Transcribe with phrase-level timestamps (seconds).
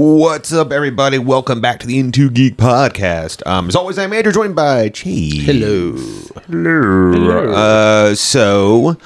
[0.00, 1.18] What's up, everybody?
[1.18, 3.44] Welcome back to the Into Geek podcast.
[3.44, 5.44] Um, as always, I'm Andrew, joined by Chase.
[5.44, 5.96] Hello.
[6.46, 7.52] Hello.
[7.52, 8.96] Uh, so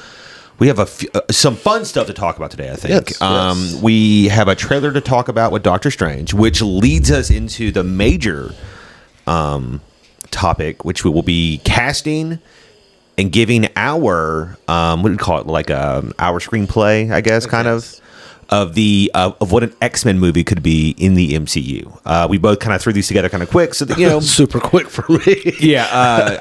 [0.59, 2.71] we have a f- uh, some fun stuff to talk about today.
[2.71, 3.09] I think.
[3.09, 3.81] Yes, um, yes.
[3.81, 7.83] We have a trailer to talk about with Doctor Strange, which leads us into the
[7.83, 8.53] major
[9.27, 9.81] um,
[10.31, 12.39] topic, which we will be casting
[13.17, 17.47] and giving our um, what do you call it, like um, our screenplay, I guess,
[17.47, 17.99] kind of.
[18.53, 22.27] Of the uh, of what an X Men movie could be in the MCU, uh,
[22.29, 24.61] we both kind of threw these together kind of quick, so that you know, Super
[24.61, 25.55] quick for me.
[25.59, 25.87] yeah.
[25.91, 26.39] Uh,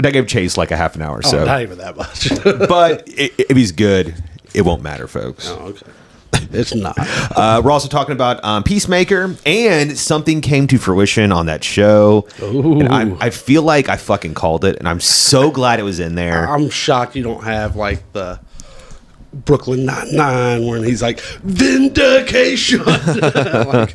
[0.10, 2.28] gave Chase like a half an hour, so Oh, not even that much.
[2.68, 4.14] but if he's good,
[4.54, 5.48] it won't matter, folks.
[5.50, 5.86] oh, okay.
[6.52, 6.96] It's not.
[7.36, 12.28] Uh, we're also talking about um, Peacemaker, and something came to fruition on that show.
[12.40, 16.14] I, I feel like I fucking called it, and I'm so glad it was in
[16.14, 16.48] there.
[16.48, 18.40] I'm shocked you don't have like the
[19.32, 22.84] Brooklyn Nine Nine when he's like vindication.
[22.84, 23.94] like,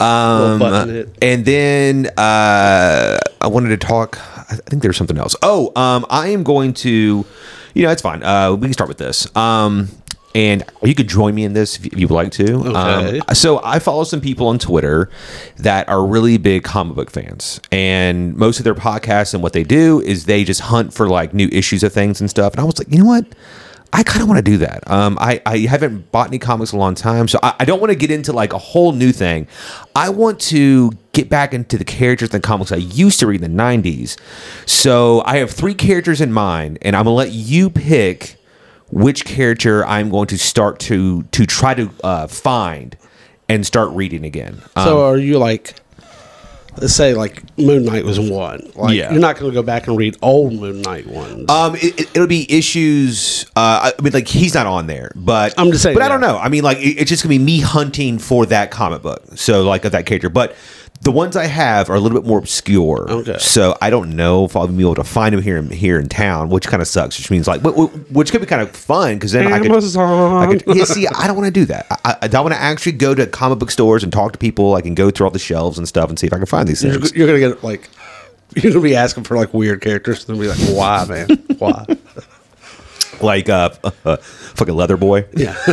[0.00, 1.18] um, button it.
[1.20, 4.18] And then uh, I wanted to talk.
[4.50, 5.34] I think there's something else.
[5.42, 7.24] Oh, um, I am going to.
[7.74, 8.22] You know, it's fine.
[8.22, 9.34] Uh, we can start with this.
[9.34, 9.88] Um,
[10.34, 12.54] and you could join me in this if you would like to.
[12.54, 13.20] Okay.
[13.20, 15.10] Um, so I follow some people on Twitter
[15.58, 19.64] that are really big comic book fans, and most of their podcasts and what they
[19.64, 22.54] do is they just hunt for like new issues of things and stuff.
[22.54, 23.26] And I was like, you know what?
[23.94, 24.90] I kind of want to do that.
[24.90, 27.78] Um, I, I haven't bought any comics in a long time, so I, I don't
[27.78, 29.46] want to get into like a whole new thing.
[29.94, 33.54] I want to get back into the characters and comics I used to read in
[33.56, 34.18] the 90s.
[34.66, 38.36] So I have three characters in mind, and I'm going to let you pick
[38.90, 42.96] which character I'm going to start to to try to uh, find
[43.48, 44.62] and start reading again.
[44.76, 45.74] Um, So are you like?
[46.78, 48.72] Let's say like Moon Knight was one.
[48.74, 49.10] Like Yeah.
[49.12, 51.50] you're not going to go back and read old Moon Knight ones.
[51.50, 53.44] Um, it, it, it'll be issues.
[53.54, 56.20] Uh, I mean, like he's not on there, but I'm just saying, But I don't
[56.22, 56.38] know.
[56.38, 59.22] I mean, like it, it's just gonna be me hunting for that comic book.
[59.36, 60.56] So like of that character, but
[61.02, 63.10] the ones I have are a little bit more obscure.
[63.10, 63.36] Okay.
[63.38, 66.08] So I don't know if I'll be able to find them here in here in
[66.08, 67.18] town, which kind of sucks.
[67.18, 69.72] Which means like, wh- wh- which could be kind of fun because then I could.
[69.72, 70.42] Amazon.
[70.42, 71.86] I could, yeah, see, I don't want to do that.
[72.04, 74.74] I, I, I want to actually go to comic book stores and talk to people.
[74.74, 76.68] I can go through all the shelves and stuff and see if I can find
[76.68, 77.12] these you're, things.
[77.14, 77.90] you're gonna get like
[78.54, 81.28] you're gonna be asking for like weird characters and be like, why, man?
[81.58, 81.84] Why?
[83.22, 83.68] Like uh,
[84.18, 85.26] fucking leather boy.
[85.36, 85.56] yeah.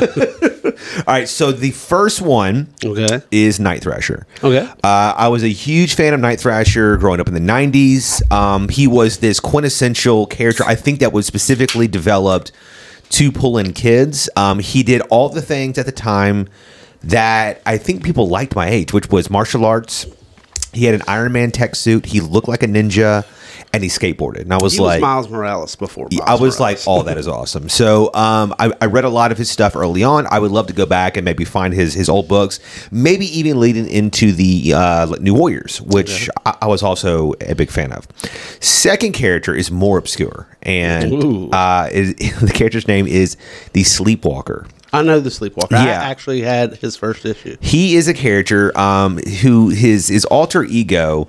[1.08, 3.22] All right, so the first one Okay.
[3.32, 4.26] is Night Thrasher.
[4.44, 4.66] Okay.
[4.84, 8.22] Uh, I was a huge fan of Night Thrasher growing up in the 90s.
[8.32, 12.52] Um, he was this quintessential character, I think, that was specifically developed
[13.10, 14.30] to pull in kids.
[14.36, 16.48] Um, he did all the things at the time
[17.04, 20.06] that I think people liked my age, which was martial arts.
[20.74, 22.06] He had an Iron Man tech suit.
[22.06, 23.26] He looked like a ninja,
[23.74, 24.42] and he skateboarded.
[24.42, 26.08] And I was He like, was Miles Morales before.
[26.12, 26.88] Miles I was like, Morales.
[26.88, 30.04] "Oh, that is awesome." So, um, I, I read a lot of his stuff early
[30.04, 30.28] on.
[30.30, 32.60] I would love to go back and maybe find his his old books,
[32.92, 37.70] maybe even leading into the uh, New Warriors, which I, I was also a big
[37.72, 38.08] fan of.
[38.60, 43.38] Second character is more obscure, and uh, is, the character's name is
[43.74, 44.68] the Sleepwalker.
[44.92, 45.76] I know the Sleepwalker.
[45.76, 46.02] I Yeah.
[46.02, 47.58] actually had his first issue.
[47.62, 51.28] He is a character um, who his his alter ego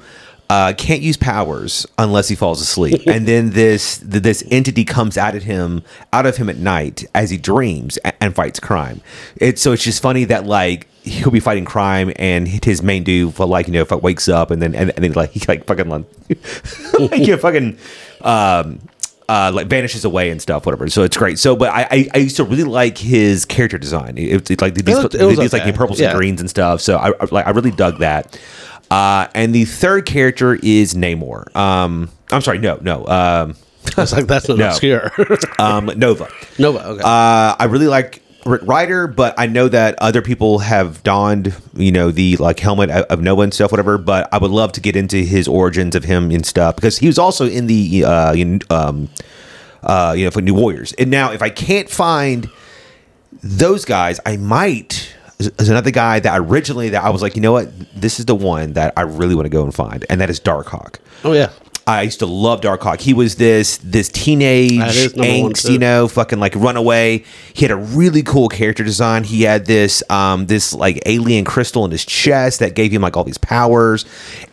[0.49, 5.17] uh, can't use powers unless he falls asleep, and then this th- this entity comes
[5.17, 5.83] out at him
[6.13, 9.01] out of him at night as he dreams and, and fights crime.
[9.37, 10.87] It's so it's just funny that like.
[11.03, 14.51] He'll be fighting crime, and his main dude, will, like you know, fuck, wakes up,
[14.51, 16.05] and then and, and then like he like fucking like,
[16.99, 17.79] like you know, fucking
[18.21, 18.81] um,
[19.31, 20.89] uh, like vanishes away and stuff, whatever.
[20.89, 21.39] So it's great.
[21.39, 24.19] So, but I, I, I used to really like his character design.
[24.19, 25.73] It, it's like these, looked- it these like okay.
[25.73, 26.11] purples Yeah.
[26.11, 26.81] and greens and stuff.
[26.81, 28.39] So I, I like I really dug that.
[28.91, 31.55] Uh, and the third character is Namor.
[31.55, 33.55] Um, I'm sorry, no, no, um,
[33.97, 34.69] I was like, that's not No.
[34.71, 35.13] obscure.
[35.61, 36.29] um, Nova.
[36.59, 36.85] Nova.
[36.89, 37.01] Okay.
[37.03, 41.93] Uh, I really like Rick Rider, but I know that other people have donned, you
[41.93, 43.99] know, the like helmet of Nova and stuff, whatever.
[43.99, 47.07] But I would love to get into his origins of him and stuff because he
[47.07, 49.09] was also in the, uh, in, um,
[49.83, 50.93] uh, you know, for New Warriors.
[50.95, 52.49] And now, if I can't find
[53.43, 55.15] those guys, I might.
[55.39, 58.35] There's another guy that originally that I was like, you know what, this is the
[58.35, 60.97] one that I really want to go and find, and that is Darkhawk.
[61.25, 61.51] oh yeah.
[61.87, 63.01] I used to love Darkhawk.
[63.01, 67.25] He was this this teenage That is number one, angst, you know, fucking like runaway.
[67.53, 69.25] He had a really cool character design.
[69.25, 73.17] He had this um this like alien crystal in his chest that gave him like
[73.17, 74.05] all these powers.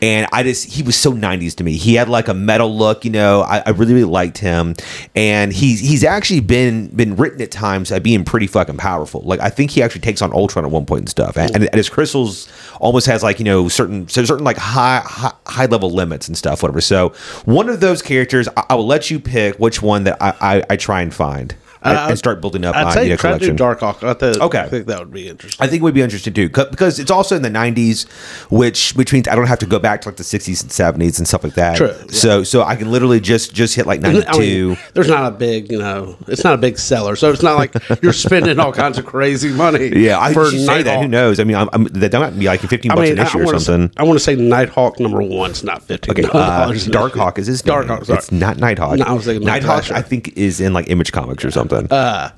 [0.01, 1.73] And I just he was so 90s to me.
[1.77, 3.41] He had like a metal look, you know.
[3.41, 4.75] I, I really, really liked him.
[5.15, 9.21] And he's he's actually been been written at times as being pretty fucking powerful.
[9.21, 11.37] Like I think he actually takes on Ultron at one point and stuff.
[11.37, 15.01] And, and, and his crystals almost has like, you know, certain so certain like high
[15.05, 16.81] high, high level limits and stuff, whatever.
[16.81, 17.13] So
[17.45, 20.63] one of those characters, I, I will let you pick which one that I, I,
[20.71, 21.55] I try and find.
[21.83, 23.57] And, Uh, and start building up I'd my say you know, try to do collection.
[23.57, 24.03] Darkhawk.
[24.07, 24.59] I think, Okay.
[24.59, 25.63] I think that would be interesting.
[25.63, 28.07] I think it would be interesting too because it's also in the '90s,
[28.51, 31.17] which which means I don't have to go back to like the '60s and '70s
[31.17, 31.77] and stuff like that.
[31.77, 32.05] True, yeah.
[32.09, 34.67] So so I can literally just just hit like I '92.
[34.69, 37.57] mean, there's not a big, you know, it's not a big seller, so it's not
[37.57, 39.87] like you're spending all kinds of crazy money.
[39.95, 41.01] yeah, I for say that.
[41.01, 41.39] Who knows?
[41.39, 43.59] I mean, I'm, I'm, that might be like 15 I bucks mean, an issue or
[43.59, 43.87] something.
[43.89, 46.11] say, I want to say Nighthawk number one's not fifteen.
[46.11, 47.75] Okay, uh, Darkhawk is his name.
[47.75, 48.05] Darkhawk.
[48.05, 48.17] Sorry.
[48.17, 48.97] It's not Nighthawk.
[48.99, 49.91] No, I was thinking Night Nighthawk.
[49.91, 51.66] I think is in like Image Comics or something.
[51.73, 52.29] Uh,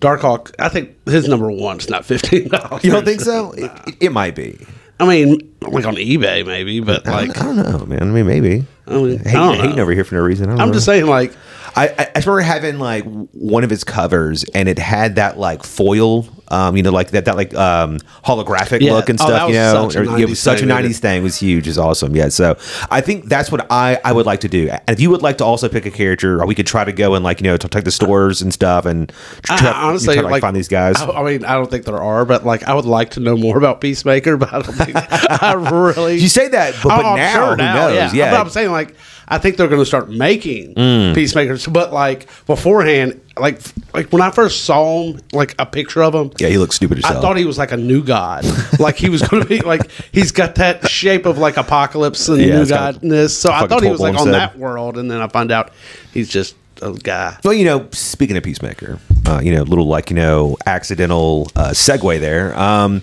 [0.00, 0.54] Darkhawk.
[0.58, 2.84] I think his number one's not fifteen dollars.
[2.84, 3.52] you don't think so?
[3.52, 4.58] It, it, it might be.
[5.00, 8.02] I mean, like on eBay maybe, but I like don't, I don't know, man.
[8.02, 8.64] I mean, maybe.
[8.86, 9.62] I mean, I Hating, don't know.
[9.62, 10.50] hating over here for no reason.
[10.50, 10.72] I know.
[10.72, 11.32] just saying, like,
[11.74, 15.64] I, I I remember having like one of his covers, and it had that like
[15.64, 18.92] foil, um, you know, like that that like um holographic Yeah.
[18.92, 19.48] look and Oh, stuff.
[19.48, 21.20] you know, such a Or- it 90s was such a '90s thing.
[21.20, 21.66] It was huge.
[21.68, 22.14] It's awesome.
[22.14, 22.28] Yeah.
[22.28, 22.56] So
[22.90, 24.68] I think that's what I I would like to do.
[24.70, 27.14] And if you would like to also pick a character, we could try to go
[27.14, 29.12] and like you know to take the stores and stuff and
[29.42, 31.00] try, I, honestly, try to, like find these guys.
[31.00, 33.36] I, I mean, I don't think there are, but like, I would like to know
[33.36, 36.16] more about Peacemaker, but I don't think I really.
[36.18, 37.94] you say that, but, but Oh, now, sure who knows?
[37.94, 38.30] Yeah, Yeah.
[38.32, 38.94] But I'm saying like
[39.28, 41.14] I think they're going to start making Mm.
[41.14, 43.60] peacemakers, but like beforehand, like
[43.94, 46.30] like when I first saw him, like a picture of him.
[46.38, 48.44] yeah, he looks stupid as I thought he was like a new god,
[48.78, 52.40] like he was going to be like he's got that shape of like apocalypse and
[52.40, 53.30] Yeah, new godness.
[53.30, 54.34] So I thought he was like on said.
[54.34, 55.72] that world, and then I find out
[56.12, 57.36] he's just a guy.
[57.44, 61.70] Well, you know, speaking of Peacemaker, uh, you know, little like you know, accidental uh,
[61.70, 62.56] segue there.
[62.58, 63.00] Um,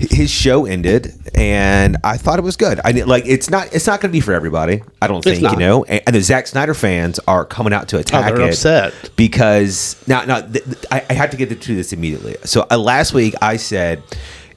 [0.00, 2.80] his show ended, and I thought it was good.
[2.84, 4.82] I like it's not it's not going to be for everybody.
[5.02, 5.84] I don't think you know.
[5.84, 9.10] And, and the Zack Snyder fans are coming out to attack Oh, they're it upset.
[9.16, 12.36] because now now th- th- I, I have to get to this immediately.
[12.44, 14.02] So uh, last week I said.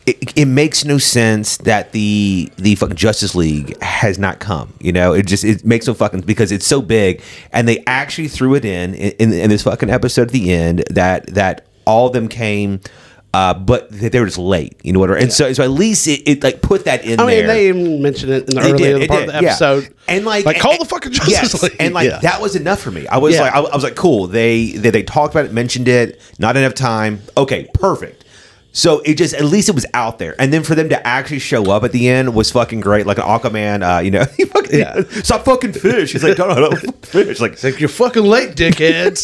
[0.06, 4.74] It, it makes no sense that the the fucking Justice League has not come.
[4.81, 7.22] You know, it just it makes no fucking because it's so big,
[7.54, 11.28] and they actually threw it in in, in this fucking episode at the end that
[11.28, 12.81] that all of them came,
[13.33, 14.80] uh, but they were just late.
[14.83, 15.09] You know what?
[15.12, 17.47] And so so at least it, it like put that in I mean, there.
[17.47, 19.50] they even mentioned it in the earlier did, part of did, the yeah.
[19.50, 22.19] episode, and like, like call and- the fucking Justice yes, League, and like Yeah.
[22.19, 23.07] that was enough for me.
[23.07, 23.41] I was Yeah.
[23.41, 24.27] like, I, I was like, cool.
[24.27, 26.21] They, they they talked about it, mentioned it.
[26.38, 27.21] Not enough time.
[27.35, 28.19] Okay, perfect.
[28.75, 31.38] So it just at least it was out there, and then for them to actually
[31.39, 33.06] show up at the end was fucking great.
[33.06, 35.01] Like an Aquaman, uh, you know, fucking, Yeah.
[35.21, 36.12] stop fucking fish.
[36.13, 37.39] He's like, no, no, no, fish.
[37.39, 39.24] Like, It's like you're fucking late, dickheads.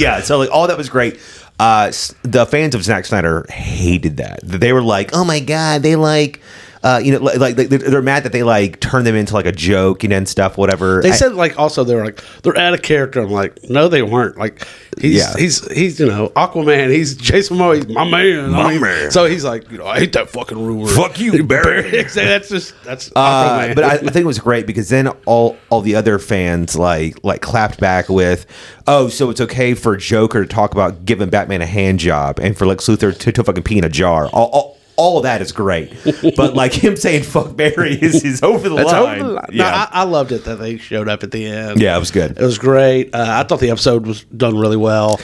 [0.00, 1.18] yeah, so like all that was great.
[1.58, 1.90] Uh,
[2.22, 4.40] the fans of Zack Snyder hated that.
[4.44, 6.40] They were like, "Oh my god!" They like,
[6.88, 9.46] uh, you know, like, like they're, they're mad that they like turn them into like
[9.46, 11.02] a joke, you know, and stuff, whatever.
[11.02, 13.20] They I- said like also they were like they're out of character.
[13.20, 14.38] I'm like, no, they weren't.
[14.38, 14.66] Like
[14.98, 15.34] he's Yeah.
[15.36, 16.90] he's he's you know Aquaman.
[16.90, 17.76] He's Jason Momoa.
[17.76, 18.50] He's my man.
[18.50, 19.10] My I mean, man.
[19.10, 20.86] So he's like, you know, I hate that fucking rumor.
[20.88, 22.02] Fuck you, Barry.
[22.14, 23.20] That's just that's Uh,
[23.68, 23.74] Aquaman.
[23.74, 27.16] but I, I think it was great because then all all the other fans like
[27.22, 28.46] like clapped back with,
[28.86, 32.56] "Oh, so it's okay for Joker to talk about giving Batman a hand job and
[32.56, 35.40] for Lex Luthor to, to fucking pee in a jar." All, all, all of that
[35.40, 35.92] is great,
[36.36, 39.20] but like him saying "fuck Barry" is, is over the That's line.
[39.20, 39.46] over the line.
[39.52, 41.80] No, Yeah, I, I loved it that they showed up at the end.
[41.80, 42.32] yeah, it was good.
[42.36, 43.14] It was great.
[43.14, 45.18] Uh, I thought the episode was done really well.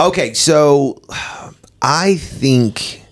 [0.00, 1.00] Okay, so
[1.82, 3.02] I think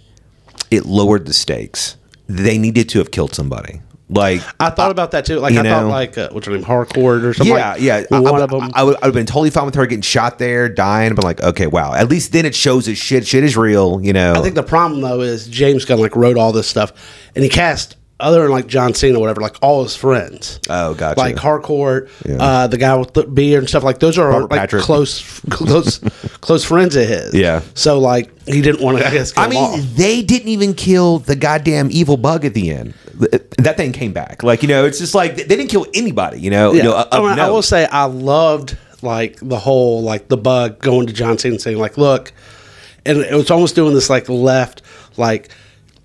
[0.70, 1.96] it lowered the stakes.
[2.26, 3.80] They needed to have killed somebody.
[4.12, 5.38] Like I thought about that too.
[5.38, 7.54] Like I thought like uh, what's her name, Harcourt or something.
[7.54, 8.04] yeah, like, yeah.
[8.10, 8.70] I, One I, of them.
[8.74, 11.24] I would, I would have been totally fine with her getting shot there, dying, but
[11.24, 11.94] like, okay, wow.
[11.94, 14.00] At least then it shows that shit, shit is real.
[14.02, 14.34] You know.
[14.34, 16.92] I think the problem though is James Gunn like wrote all this stuff,
[17.34, 20.60] and he cast other than like John Cena or whatever, like all his friends.
[20.70, 21.18] Oh, gotcha.
[21.20, 22.36] Like Harcourt, Yeah.
[22.42, 24.82] uh, the guy with the beard and stuff like those are Robert like Patrick.
[24.82, 25.98] close, close,
[26.40, 27.34] close friends of his.
[27.34, 27.62] Yeah.
[27.74, 29.06] So like he didn't want to.
[29.06, 29.32] I guess.
[29.36, 32.94] I mean, they didn't even kill the goddamn evil bug at the end.
[33.58, 34.42] That thing came back.
[34.42, 36.40] Like you know, it's just like they didn't kill anybody.
[36.40, 36.72] You know.
[36.72, 36.76] Yeah.
[36.78, 40.36] You know, of I, mean, I will say I loved like the whole like the
[40.36, 42.32] bug going to John Cena and saying like, look,
[43.04, 44.82] and it was almost doing this like left
[45.16, 45.50] like.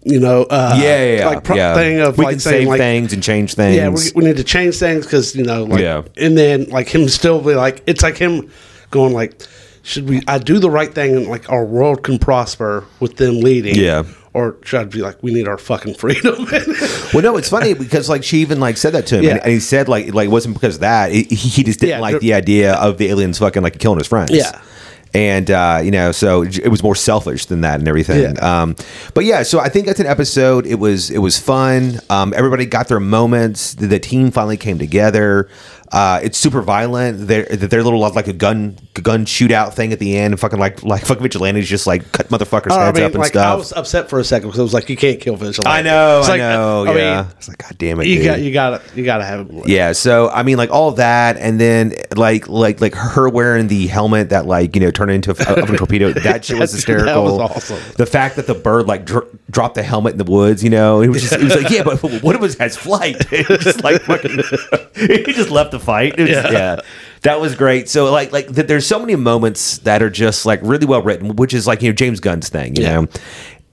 [0.09, 1.27] You know, uh, yeah, yeah, yeah.
[1.27, 1.73] like pro- yeah.
[1.75, 3.75] thing of we like can saying save like, things and change things.
[3.75, 6.03] Yeah, we, we need to change things because you know, like, Yeah.
[6.15, 8.49] and then like him still be like, it's like him
[8.89, 9.41] going like,
[9.83, 10.21] should we?
[10.27, 13.75] I do the right thing and like our world can prosper with them leading.
[13.75, 14.03] Yeah.
[14.33, 16.47] Or should I be like, we need our fucking freedom?
[17.13, 19.31] Well, no, it's funny because like she even like said that to him, Yeah.
[19.31, 21.11] and, and he said like like it wasn't because of that.
[21.11, 24.07] He, he just didn't Yeah, like the idea of the aliens fucking like killing his
[24.07, 24.31] friends.
[24.31, 24.61] Yeah.
[25.17, 28.35] And uh, you know, so it was more selfish than that and everything.
[28.35, 28.61] Yeah.
[28.61, 28.75] Um,
[29.15, 30.67] but yeah, so I think that's an episode.
[30.67, 31.99] It was it was fun.
[32.11, 33.73] Um, everybody got their moments.
[33.73, 35.49] The, the team finally came together.
[35.91, 37.27] Uh, it's super violent.
[37.27, 40.83] They're they're little like a gun gun shootout thing at the end, and fucking like
[40.83, 43.53] like fucking vigilantes just like cut motherfuckers' Oh, I heads mean, up and like stuff.
[43.53, 45.65] I was upset for a second because it was like you can't kill vigilante.
[45.67, 47.21] I know, It's I like, know, I yeah.
[47.21, 48.25] mean, it's like God damn it, you dude.
[48.25, 49.67] got you got you got to have it.
[49.67, 53.87] Yeah, so I mean, like all that, and then like like like her wearing the
[53.87, 56.11] helmet that like you know turned into a, a torpedo.
[56.11, 57.05] That shit was hysterical.
[57.05, 57.79] that was awesome.
[57.95, 61.01] The fact that the bird like dr- dropped the helmet in the woods, you know,
[61.01, 63.15] it was just it was like yeah, but what if it has flight?
[63.37, 64.39] It just like fucking,
[64.95, 66.17] he just left the fight.
[66.17, 66.51] Was- Yeah.
[66.51, 66.79] yeah.
[67.23, 67.89] That was great.
[67.89, 71.35] So like like th- there's so many moments that are just like really well written,
[71.35, 73.01] which is like you know James Gunn's thing, you Yeah.
[73.01, 73.07] know.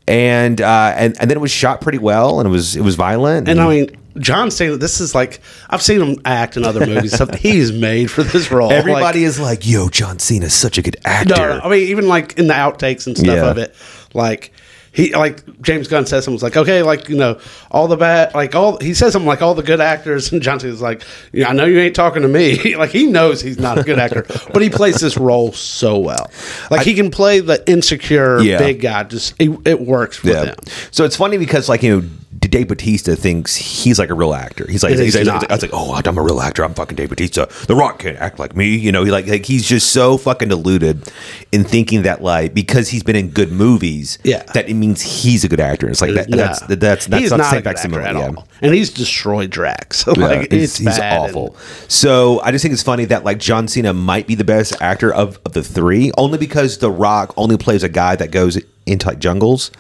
[0.06, 2.94] And uh and and then it was shot pretty well and it was it was
[2.94, 4.76] violent And I mean, John Cena.
[4.76, 7.14] This is like I've seen him act in other movies.
[7.14, 7.34] stuff.
[7.34, 8.70] He's made for this role.
[8.70, 11.88] everybody Like, is like, "Yo, John Cena's such a good actor." no, no, I mean,
[11.88, 13.50] even like in the outtakes and stuff Yeah.
[13.50, 13.75] of it,
[14.12, 14.52] like
[14.94, 17.38] he like James Gunn says something was like, okay, like you know,
[17.70, 20.60] all the bad, like all he says something like all the good actors, and John
[20.60, 22.76] Cena's like, yeah, I know you ain't talking to me.
[22.76, 26.30] like he knows he's not a good actor, but he plays this role so well.
[26.70, 28.58] Like he can play the insecure Yeah.
[28.58, 29.02] big guy.
[29.02, 30.44] Just it, it works with Yeah.
[30.46, 30.54] him.
[30.92, 32.08] So it's funny because like you know,
[32.54, 34.64] Dave Batista thinks he's like a real actor.
[34.70, 35.50] He's like, he's he's like.
[35.50, 36.64] I was like, oh, I'm a real actor.
[36.64, 37.46] I'm fucking Dave Batista.
[37.66, 38.76] The Rock can't act like me.
[38.76, 41.11] You know, he like, like he's just so fucking deluded
[41.50, 44.44] in thinking that like because he's been in good movies, Yeah.
[44.54, 45.88] that it means he's a good actor.
[45.88, 46.37] It's like that, Nah.
[46.37, 48.37] that's that's that's he's not, not, the same a good actor at yeah.
[48.37, 50.04] all, and he's destroyed Drax.
[50.16, 51.56] Yeah, like he's, it's he's bad and- awful.
[51.88, 55.12] So I just think it's funny that like John Cena might be the best actor
[55.12, 59.08] of, of the three, only because The Rock only plays a guy that goes into
[59.08, 59.73] like jungles,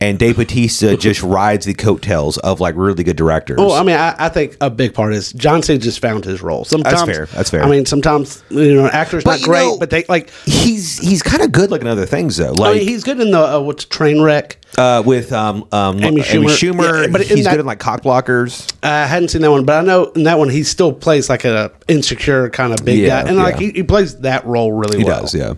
[0.00, 3.58] and Dave Batista just rides the coattails of like really good directors.
[3.58, 6.40] Well, I mean, I, I think a big part is John Cena just found his
[6.40, 6.64] role.
[6.64, 7.26] Sometimes, fair.
[7.26, 7.62] That's fair.
[7.64, 10.30] I mean, sometimes you know, actors But not great, know- but they like.
[10.44, 12.48] he's he's kind of good looking other things though.
[12.48, 14.58] I Like mean, he's good in the uh, what's train wreck.
[14.76, 16.48] Uh, with um, um, Amy Amy Schumer.
[16.48, 18.70] Schumer, Yeah, but he's that- good in like cock blockers.
[18.82, 21.44] I hadn't seen that one, but I know in that one he still plays like
[21.44, 24.98] a insecure kind of big Yeah, guy, and like he, he plays that role really
[24.98, 25.22] He well.
[25.22, 25.54] does, yeah,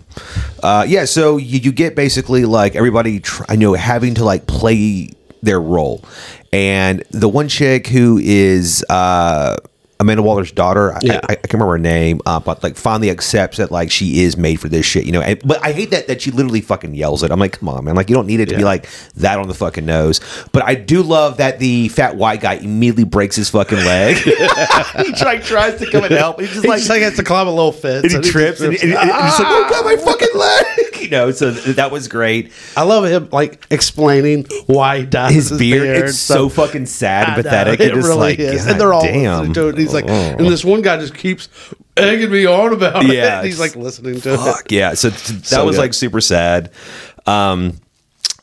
[0.63, 1.05] uh, yeah.
[1.07, 5.11] So you, you get basically like everybody, tr- I know, having to like play
[5.43, 6.05] their role,
[6.53, 9.57] and the one chick who is uh,
[10.01, 11.21] Amanda Waller's daughter, I, Yeah.
[11.29, 14.37] I, I can't remember her name, uh, but like finally accepts that like she is
[14.37, 15.21] made for this shit, you know.
[15.21, 17.31] And, but I hate that that she literally fucking yells it.
[17.31, 19.47] I'm like, come on, man, like you don't need it to be like that on
[19.47, 20.21] the fucking nose.
[20.53, 24.17] But I do love that the fat white guy immediately breaks his fucking leg.
[24.97, 26.41] he try, tries to come and help.
[26.41, 28.25] He's just He like, just like has to climb a little fence, and he and
[28.25, 29.23] he trips and, just and, and trips.
[29.37, 32.53] he's like, "Oh god, my fucking leg!" You know, so that was great.
[32.77, 36.67] I love him like explaining why he dyes His beard, it's so stuff.
[36.67, 37.81] fucking sad and pathetic.
[37.81, 38.67] it really like, is.
[38.67, 39.39] And they're all damn.
[39.39, 39.77] listening to it.
[39.77, 40.37] And he's like, Oh.
[40.39, 41.49] and this one guy just keeps
[41.97, 43.47] egging me on about Yeah, it.
[43.47, 44.37] He's like listening to it.
[44.39, 44.95] Fuck yeah!
[44.95, 45.83] So that So was good.
[45.83, 46.71] like super sad.
[47.27, 47.75] Um,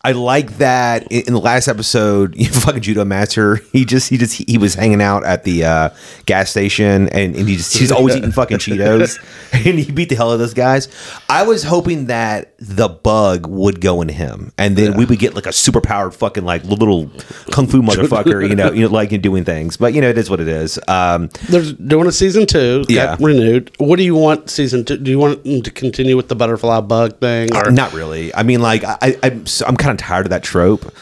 [0.07, 3.57] I like that in, in the last episode, you fucking judo master.
[3.73, 5.89] He just he just he was hanging out at the uh,
[6.25, 9.17] gas station and, and he just he's always eating fucking Cheetos
[9.67, 10.87] and he beat the hell out of those guys.
[11.27, 15.35] I was hoping that the bug would go in him and then we would get
[15.35, 17.09] like a super powered fucking like little
[17.51, 19.75] kung fu motherfucker, you know, you know, like doing things.
[19.75, 20.79] But you know, it is what it is.
[20.87, 22.85] Um, They're doing a season two.
[22.87, 23.17] Yeah.
[23.19, 23.71] Renewed.
[23.77, 24.95] What do you want season two?
[24.95, 27.53] Do you want them to continue with the butterfly bug thing?
[27.53, 28.33] Or Not really.
[28.33, 30.93] I mean, like I, I'm s- I'm kind of tired of that trope.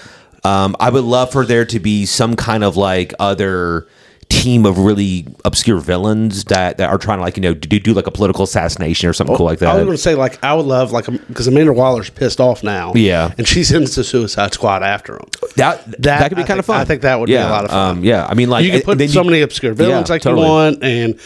[0.44, 3.88] Um, I would love for there to be some kind of like other
[4.30, 7.94] team of really obscure villains that, that are trying to like you know do, do
[7.94, 9.70] like a political assassination or something cool like that.
[9.70, 12.64] I was going to say like I would love like because Amanda Waller's pissed off
[12.64, 12.94] now.
[12.96, 13.34] Yeah.
[13.38, 15.28] and she sends the Suicide Squad after him.
[15.56, 16.80] That that, could be I kind of fun.
[16.80, 17.98] I think that would be a lot of fun.
[17.98, 20.22] Um, yeah, I mean, like you can put so you- many obscure villains Yeah, like
[20.22, 20.46] totally.
[20.46, 21.20] you want, and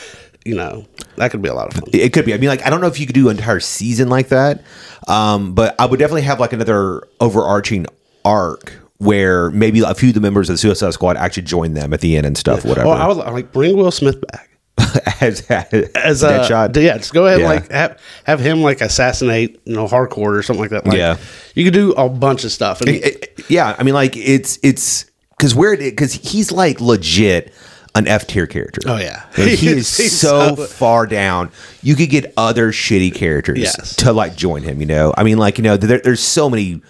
[0.46, 0.86] you know
[1.18, 1.84] that could be a lot of fun.
[1.94, 2.34] It could be.
[2.34, 4.64] I mean, like I don't know if you could do an entire season like that,
[5.08, 7.86] um, but I would definitely have like another overarching
[8.26, 11.94] arc where maybe a few of the members of the Suicide Squad actually join them
[11.94, 12.66] at the end and stuff.
[12.66, 12.88] Whatever.
[12.90, 14.46] Or I would like bring Will Smith back.
[15.22, 16.82] as, as, a Deadshot.
[16.82, 17.52] Yeah, just go ahead Yeah.
[17.52, 20.86] and like have, have him like assassinate you know Harcourt or something like that.
[20.88, 21.18] Like, Yeah.
[21.54, 22.80] you could do a bunch of stuff.
[22.82, 26.80] And It- it- yeah, I mean, like it's it's because where it because he's like
[26.80, 27.54] legit
[28.00, 28.82] an F tier character.
[28.88, 29.26] Oh, yeah.
[29.38, 31.52] And he is so so- far down.
[31.84, 33.96] You could get other shitty characters Yes.
[33.98, 34.80] to like join him.
[34.80, 36.82] You know, I mean, like you know, there, there's so many.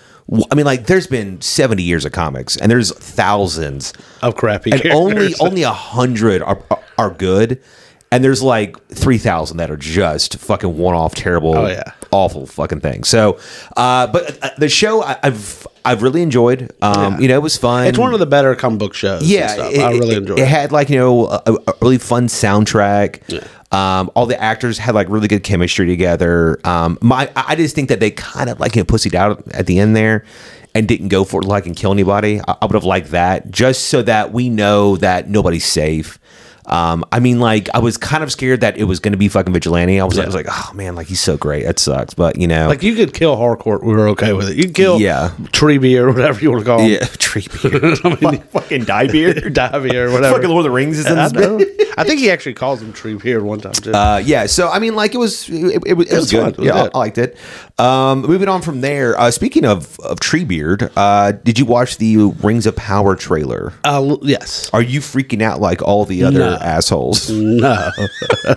[0.51, 4.85] I mean, like there's been 70 years of comics, and there's thousands of crappy and
[4.91, 5.39] only characters.
[5.41, 6.61] only a hundred are
[6.99, 7.59] are good,
[8.11, 11.93] and there's like three thousand that are just fucking one off terrible, Oh, yeah.
[12.11, 13.07] awful fucking things.
[13.09, 13.39] So,
[13.75, 16.71] uh, but uh, the show I, I've I've really enjoyed.
[16.81, 17.19] Um, Yeah.
[17.19, 17.87] you know, it was fun.
[17.87, 19.21] it's one of the better comic book shows.
[19.21, 19.73] and yeah, stuff.
[19.73, 20.43] it- I really it- enjoyed it.
[20.43, 20.47] it.
[20.47, 23.19] had like you know a, a really fun soundtrack.
[23.27, 23.39] Yeah.
[23.71, 26.59] Um, all the actors had like really good chemistry together.
[26.63, 29.43] Um, my I I just think that they kind of like you know, pussied out
[29.51, 30.25] at the end there
[30.75, 32.39] and didn't go for it like and kill anybody.
[32.47, 36.17] I, I would have liked that just so that we know that nobody's safe.
[36.69, 39.27] Um, I mean, like I was kind of scared that it was going to be
[39.27, 39.99] fucking vigilante.
[39.99, 41.65] I was, I was like, oh man, like he's so great.
[41.65, 44.57] That sucks, but you know, Like you could kill Harcourt, we were okay with it.
[44.57, 45.31] You could kill Yeah.
[45.51, 46.91] Treeby or whatever you want to call him.
[46.91, 47.97] yeah, tree beard,
[48.51, 49.53] fucking die beard.
[49.53, 50.35] Davy or whatever.
[50.35, 51.59] fucking Lord of the Rings is in I, this know.
[51.97, 53.91] I think he actually calls him Tree Beard one time too.
[53.93, 56.43] Uh, yeah, so I mean, like it was, it, it, was- it was was fun.
[56.45, 56.53] good.
[56.53, 56.91] It was yeah, I, good.
[56.93, 57.37] I liked it.
[57.77, 59.19] Um, moving on from there.
[59.19, 63.73] Uh, speaking of of Treebeard, uh, did you watch the Rings of Power trailer?
[63.83, 64.69] Uh, l- yes.
[64.71, 66.57] Are you freaking out like all the other No.
[66.61, 67.29] Assholes?
[67.59, 67.89] No.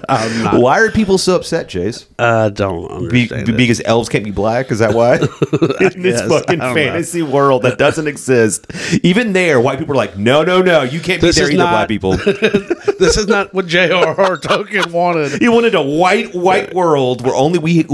[0.08, 0.60] I'm not.
[0.60, 2.06] Why are people so upset, Chase?
[2.18, 3.48] I don't Be, understand.
[3.48, 3.56] it.
[3.56, 4.70] because elves can't be black?
[4.70, 5.14] Is that why?
[5.94, 6.28] In this guess.
[6.28, 6.74] fucking I don't know.
[6.74, 8.66] fantasy world that doesn't exist,
[9.02, 11.54] even there, white people are like, no, no, no, you can't This be there is
[11.54, 12.12] either, not- black people.
[12.98, 14.36] this is not what J.R.R.
[14.38, 15.40] Tolkien wanted.
[15.40, 17.84] He wanted a white, white world where only we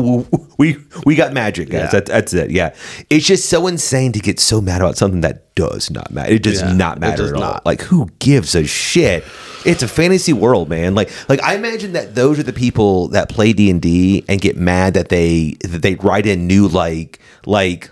[0.58, 1.82] we we got magic, guys.
[1.82, 1.90] Yeah.
[1.90, 2.50] That's that's it.
[2.50, 2.74] Yeah,
[3.08, 6.32] it's just so insane to get so mad about something that does not matter.
[6.32, 7.60] It does Yeah, not matter does at all.
[7.64, 9.24] Like who gives a shit?
[9.64, 10.96] It's a fantasy world, man.
[10.96, 14.40] Like like I imagine that those are the people that play D and D and
[14.40, 17.90] get mad that they that they write in new like like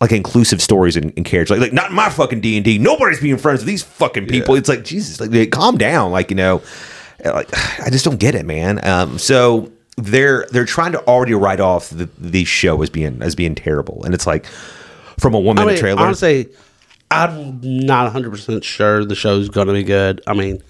[0.00, 1.58] like inclusive stories and, and characters.
[1.58, 2.78] Like, like not my fucking D and D.
[2.78, 4.54] Nobody's being friends with these fucking people.
[4.54, 6.12] It's like Jesus, like calm down.
[6.12, 6.62] Like you know,
[7.24, 7.48] like
[7.80, 8.84] I just don't get it, man.
[8.86, 13.34] Um, so they're they're trying to already write off the, the show as being as
[13.34, 14.46] being terrible, and it's like
[15.18, 16.02] from a one I mean, trailer.
[16.02, 16.48] honestly,
[17.10, 20.22] I'm not 100 percent sure the show's going to be good.
[20.26, 20.62] I mean,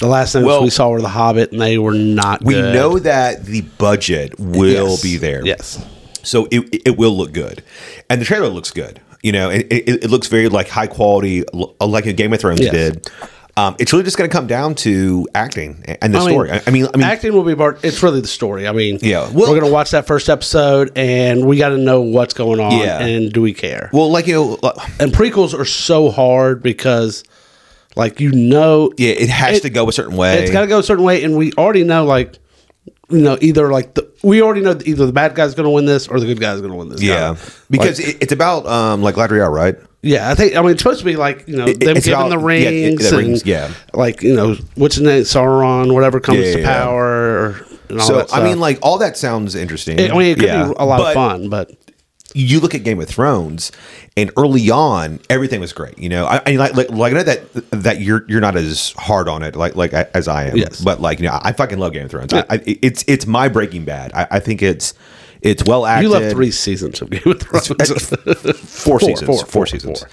[0.00, 2.42] the last things Well- we saw were The Hobbit, and they were not.
[2.44, 2.74] we good.
[2.74, 5.02] know that the budget will Yes.
[5.02, 5.44] be there.
[5.44, 5.84] Yes.
[6.24, 7.62] So it, it will look good,
[8.10, 9.00] and the trailer looks good.
[9.22, 11.44] You know, it, it, it looks very like high quality,
[11.80, 12.72] like a Game of Thrones Yes.
[12.72, 13.10] did.
[13.58, 16.50] Um, it's really just going to come down to acting and the I mean, story.
[16.52, 17.84] I I mean, I mean, acting will be part.
[17.84, 18.68] It's really the story.
[18.68, 21.78] I mean, Yeah, well- we're going to watch that first episode, and we got to
[21.78, 22.72] know what's going on.
[22.72, 23.00] Yeah.
[23.00, 23.90] and do we care?
[23.92, 27.24] well, like you know, like- and prequels are so hard because,
[27.96, 30.38] like, you know, yeah, it has It- to go a certain way.
[30.42, 32.38] it's got to go a certain way, and we already know, like,
[33.10, 35.86] you know, either like the we already know either the bad guy's going to win
[35.86, 37.00] this or the good guy's going to win this.
[37.02, 37.38] yeah, Like,
[37.70, 39.76] because it, it's about um, like Galadriel, right?
[40.02, 42.12] Yeah, I think I mean it's supposed to be like you know It- them giving
[42.12, 43.70] about- the yeah, rings, it- the and rings, yeah.
[43.94, 46.82] like you know what's his name Sauron, whatever comes Yeah, yeah, to yeah.
[46.82, 47.04] power.
[47.06, 49.98] Or, and all So that I mean, like all that sounds interesting.
[49.98, 50.66] It- I mean, it could Yeah.
[50.68, 51.70] be a lot But of fun, but
[52.34, 53.72] You look at Game of Thrones,
[54.14, 55.98] and early on, everything was great.
[55.98, 58.92] You know, I, I like, like, like I know that that you're you're not as
[58.98, 60.56] hard on it, like like as I am.
[60.58, 60.82] Yes.
[60.82, 62.34] But like you know, I fucking love Game of Thrones.
[62.34, 62.44] Yeah.
[62.50, 64.12] I, I, it's it's my Breaking Bad.
[64.12, 64.92] I, I think it's
[65.42, 66.02] it's well acted.
[66.04, 67.70] you love three seasons of Game of Thrones.
[67.70, 67.74] Uh,
[68.54, 69.26] four, seasons.
[69.26, 70.04] four, Four, four, seasons.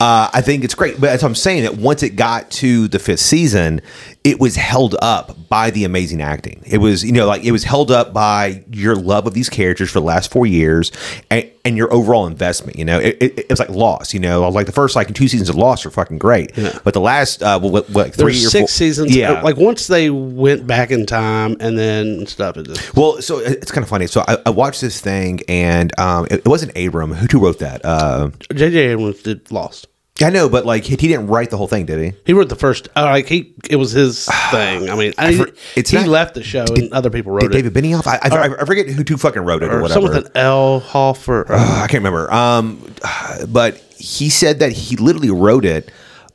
[0.00, 2.98] Uh, I think it's great, but as I'm saying that once it got to the
[2.98, 3.82] fifth season,
[4.24, 6.62] it was held up by the amazing acting.
[6.66, 9.90] It was, you know, like it was held up by your love of these characters
[9.90, 10.90] for the last four years
[11.30, 12.78] and, and your overall investment.
[12.78, 14.14] You know, it, it, it was like Lost.
[14.14, 17.00] You know, like the first like two seasons of Lost are fucking great, but the
[17.00, 19.14] last uh, what, what, like three or six four seasons.
[19.14, 22.56] yeah, like once they went back in time and then stuff.
[22.56, 24.06] It just Well, so it's kind of funny.
[24.06, 27.58] So I, I watched this thing, and um, it, it wasn't Abram who, who wrote
[27.58, 27.84] that.
[27.84, 28.78] Uh, J.J.
[28.78, 29.88] Abrams did Lost.
[30.22, 32.18] I know, but like he, he didn't write the whole thing, did he?
[32.26, 32.88] He wrote the first.
[32.96, 34.90] Uh, like he, it was his thing.
[34.90, 37.54] I mean, I, for- it's he not- left the show and other people wrote Did
[37.54, 37.62] it.
[37.72, 38.06] David Benioff?
[38.06, 39.94] I, I, I forget who, who fucking wrote it or, or whatever.
[40.00, 40.80] someone with an L.
[40.80, 42.32] Hoff or Uh, I can't remember.
[42.32, 42.84] Um,
[43.48, 45.90] but he said that he literally wrote it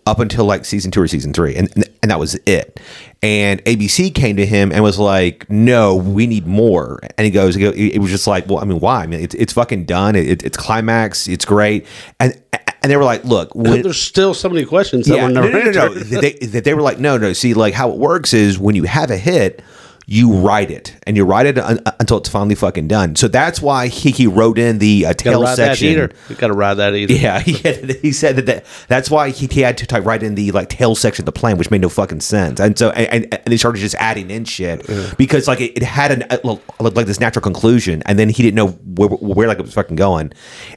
[0.08, 1.68] up until like season two or season three, and
[2.04, 2.80] and that was it.
[3.24, 7.56] And ABC came to him and was like, "No, we need more." And he goes,
[7.58, 9.02] "It was just like, well, I mean, why?
[9.02, 10.16] I mean, it's it's fucking done.
[10.16, 11.28] It, it's climax.
[11.28, 11.88] It's great."
[12.20, 12.40] And
[12.86, 15.50] and they were like, "Look, when, there's still so many questions that yeah, were never
[15.50, 15.94] no, no, no.
[15.96, 17.34] they, they, they were like, no, no.
[17.34, 19.64] See, like how it works is when you have a hit,
[20.08, 23.16] you write it, and you write it un- until it's finally fucking done.
[23.16, 26.12] So that's why he, he wrote in the uh, Gotta tail ride section.
[26.30, 27.14] You got to ride that eater.
[27.14, 30.22] Yeah, he, had, he said that, that that's why he, he had to type right
[30.22, 32.60] in the like tail section of the plan, which made no fucking sense.
[32.60, 34.86] And so and, and they started just adding in shit
[35.18, 38.56] because like it, it had an uh, like this natural conclusion, and then he didn't
[38.56, 40.32] know where, where like it was fucking going.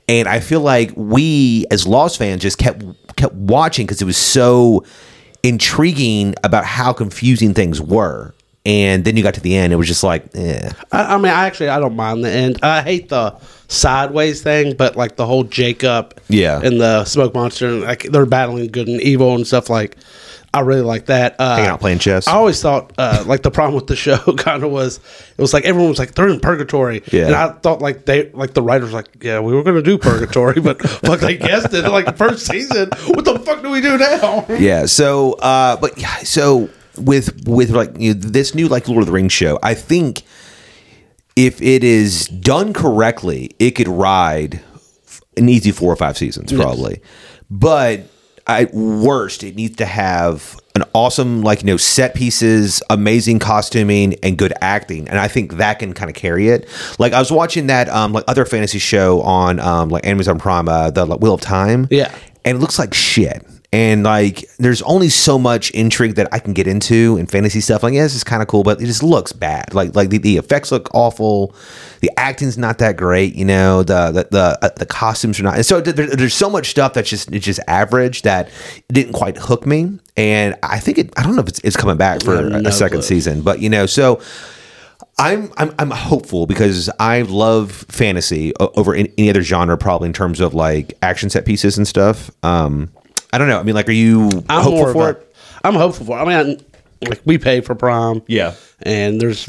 [0.08, 2.82] And I feel like we as Lost fans just kept
[3.16, 4.84] kept watching because it was so
[5.42, 8.34] intriguing about how confusing things were.
[8.68, 10.70] And then you got to the end, it was just like, eh.
[10.92, 12.58] I, I mean, I actually I don't mind the end.
[12.62, 13.34] I hate the
[13.68, 16.60] sideways thing, but like the whole Jacob, Yeah.
[16.62, 19.70] and the smoke monster, and like they're battling good and evil and stuff.
[19.70, 19.96] Like,
[20.52, 21.36] I really like that.
[21.38, 22.26] Uh, Hanging out playing chess.
[22.28, 24.98] I always thought uh, like the problem with the show kind of was
[25.36, 27.26] it was like everyone was like they're in purgatory, Yeah.
[27.26, 30.60] and I thought like they like the writers like yeah we were gonna do purgatory,
[30.68, 32.90] but fuck they guessed it like the first season.
[33.08, 34.44] What the fuck do we do now?
[34.58, 36.68] yeah so uh but yeah so
[37.00, 40.22] with with like you know, this new like lord of the rings show i think
[41.36, 44.60] if it is done correctly it could ride
[45.36, 47.00] an easy four or five seasons probably
[47.50, 48.02] but
[48.46, 54.14] at worst it needs to have an awesome like you know set pieces, amazing costuming,
[54.22, 56.68] and good acting, and I think that can kind of carry it.
[57.00, 60.68] Like I was watching that um like other fantasy show on um like Amazon Prime,
[60.68, 62.14] uh, the like, Wheel of Time, Yeah.
[62.44, 63.44] and it looks like shit.
[63.70, 67.82] And like, there's only so much intrigue that I can get into in fantasy stuff.
[67.82, 69.74] Like, yeah, this is kind of cool, but it just looks bad.
[69.74, 71.54] Like, like the, the effects look awful.
[72.00, 73.34] The acting's not that great.
[73.34, 75.56] You know, the the the, uh, the costumes are not.
[75.56, 78.48] And so there, there's so much stuff that's just it's just average that
[78.90, 79.98] didn't quite hook me.
[80.16, 81.12] And I think it.
[81.18, 83.02] I don't know if it's, it's coming back for no a second clue.
[83.02, 84.22] season, but you know, so.
[85.20, 90.38] I'm, I'm I'm hopeful because I love fantasy over any other genre probably in terms
[90.38, 92.30] of like action set pieces and stuff.
[92.44, 92.92] Um,
[93.32, 93.58] I don't know.
[93.58, 95.34] I mean, like, are you I'm hopeful more for it?
[95.64, 96.18] I'm hopeful for.
[96.18, 96.22] it.
[96.22, 96.60] I mean,
[97.02, 98.22] I, like we pay for Prime.
[98.26, 98.54] Yeah.
[98.82, 99.48] and there's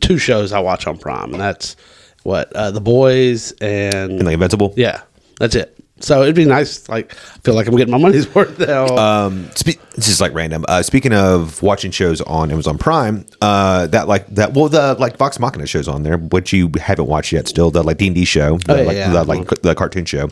[0.00, 1.76] two shows I watch on Prime, and that's
[2.22, 4.74] what uh, the boys and, And like Invincible.
[4.76, 5.02] yeah,
[5.38, 5.76] that's it.
[6.00, 6.88] So it'd be nice.
[6.88, 8.86] Like I feel like I'm getting my money's worth now.
[8.96, 10.64] Um, spe- this is like random.
[10.68, 15.16] Uh, speaking of watching shows on Amazon Prime, uh, that like that well the like
[15.16, 17.48] Vox Machina shows on there, which you haven't watched yet.
[17.48, 19.10] Still the like D and D show, the, Oh, yeah, like, yeah.
[19.12, 20.28] the, like the cartoon show.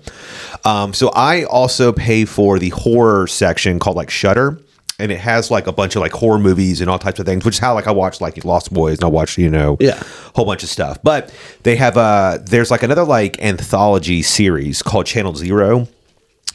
[0.64, 4.58] Um, so I also pay for the horror section called like Shudder.
[5.00, 7.44] And it has like a bunch of like horror movies and all types of things,
[7.44, 10.02] which is how like I watch like Lost Boys and I watch you know Yeah.
[10.34, 10.98] whole bunch of stuff.
[11.02, 11.32] But
[11.62, 15.86] they have uh there's like another like anthology series called Channel Zero.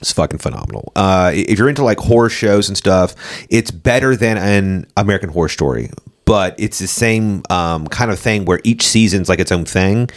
[0.01, 0.91] It's fucking phenomenal.
[0.97, 3.15] Uh, if you're into like horror shows and stuff,
[3.49, 5.91] it's better than an American Horror Story,
[6.33, 10.09] but it's the same um, kind of thing where each season's like its own thing,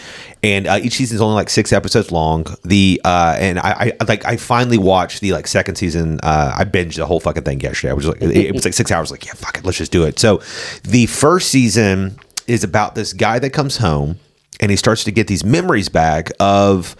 [0.42, 2.46] and uh, each season's only like six episodes long.
[2.64, 6.18] The uh, and I, I like I finally watched the like second season.
[6.22, 7.90] Uh, I binged the whole fucking thing yesterday.
[7.90, 9.10] I was like, it, it was like six hours.
[9.10, 10.18] Like, yeah, fuck it, let's just do it.
[10.18, 10.40] So,
[10.84, 14.18] the first season is about this guy that comes home
[14.58, 16.96] and he starts to get these memories back of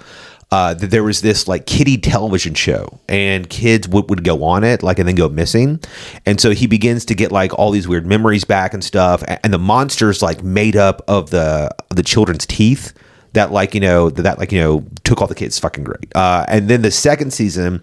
[0.53, 4.83] uh, there was this like kiddie television show and kids would, would go on it
[4.83, 5.81] like and then go missing.
[6.25, 9.53] And so he begins to get like all these weird memories back and stuff and
[9.53, 12.93] the monsters like made up of the of the children's teeth
[13.33, 16.15] that like you know that, that like you know took all the kids fucking great
[16.15, 17.83] uh, and then the second season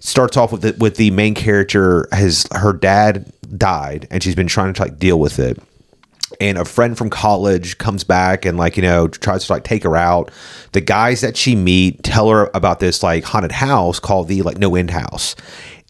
[0.00, 4.46] starts off with the, with the main character has her dad died and she's been
[4.46, 5.58] trying to like deal with it
[6.40, 9.82] and a friend from college comes back and like you know tries to like take
[9.84, 10.30] her out.
[10.72, 14.58] The guys that she meet tell her about this like haunted house called the like
[14.58, 15.36] no end house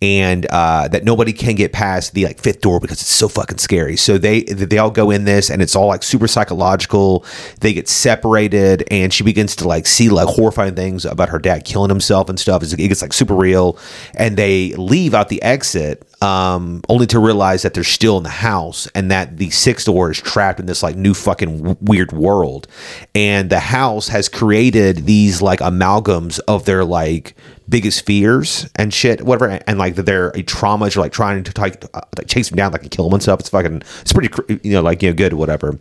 [0.04, 3.56] and uh, that nobody can get past the like fifth door because it's so fucking
[3.56, 3.96] scary.
[3.96, 7.24] So they they all go in this and it's all like super psychological.
[7.60, 11.64] They get separated and she begins to like see like horrifying things about her dad
[11.64, 12.62] killing himself and stuff.
[12.62, 13.78] It gets like super real,
[14.14, 18.30] and they leave out the exit um, only to realize that they're still in the
[18.30, 22.12] house and that the sixth door is trapped in this like new fucking w- weird
[22.12, 22.66] world.
[23.14, 27.36] And the house has created these like amalgams of their like
[27.68, 29.58] biggest fears and shit, whatever.
[29.66, 32.82] And like their traumas are like trying to like, uh, like chase them down, like
[32.82, 33.40] and kill them and stuff.
[33.40, 35.78] It's fucking, it's pretty, you know, like, you know, good, whatever.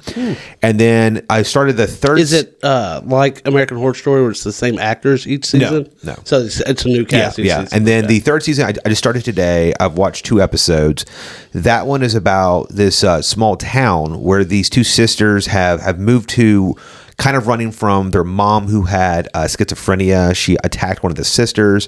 [0.62, 2.19] And then I started the third.
[2.19, 5.89] Is it uh, like American Horror Story, where it's the same actors each season?
[6.04, 6.13] no.
[6.13, 6.19] no.
[6.24, 7.39] So it's, it's a new yeah, cast.
[7.39, 7.63] each yeah.
[7.63, 7.78] season.
[7.78, 8.13] And then Okay.
[8.15, 9.74] the third season, I, I just started today.
[9.80, 11.06] I've watched two episodes.
[11.54, 16.30] That one is about this uh, small town where these two sisters have have moved
[16.30, 16.76] to,
[17.17, 20.36] kind of running from their mom who had uh, schizophrenia.
[20.36, 21.88] She attacked one of the sisters.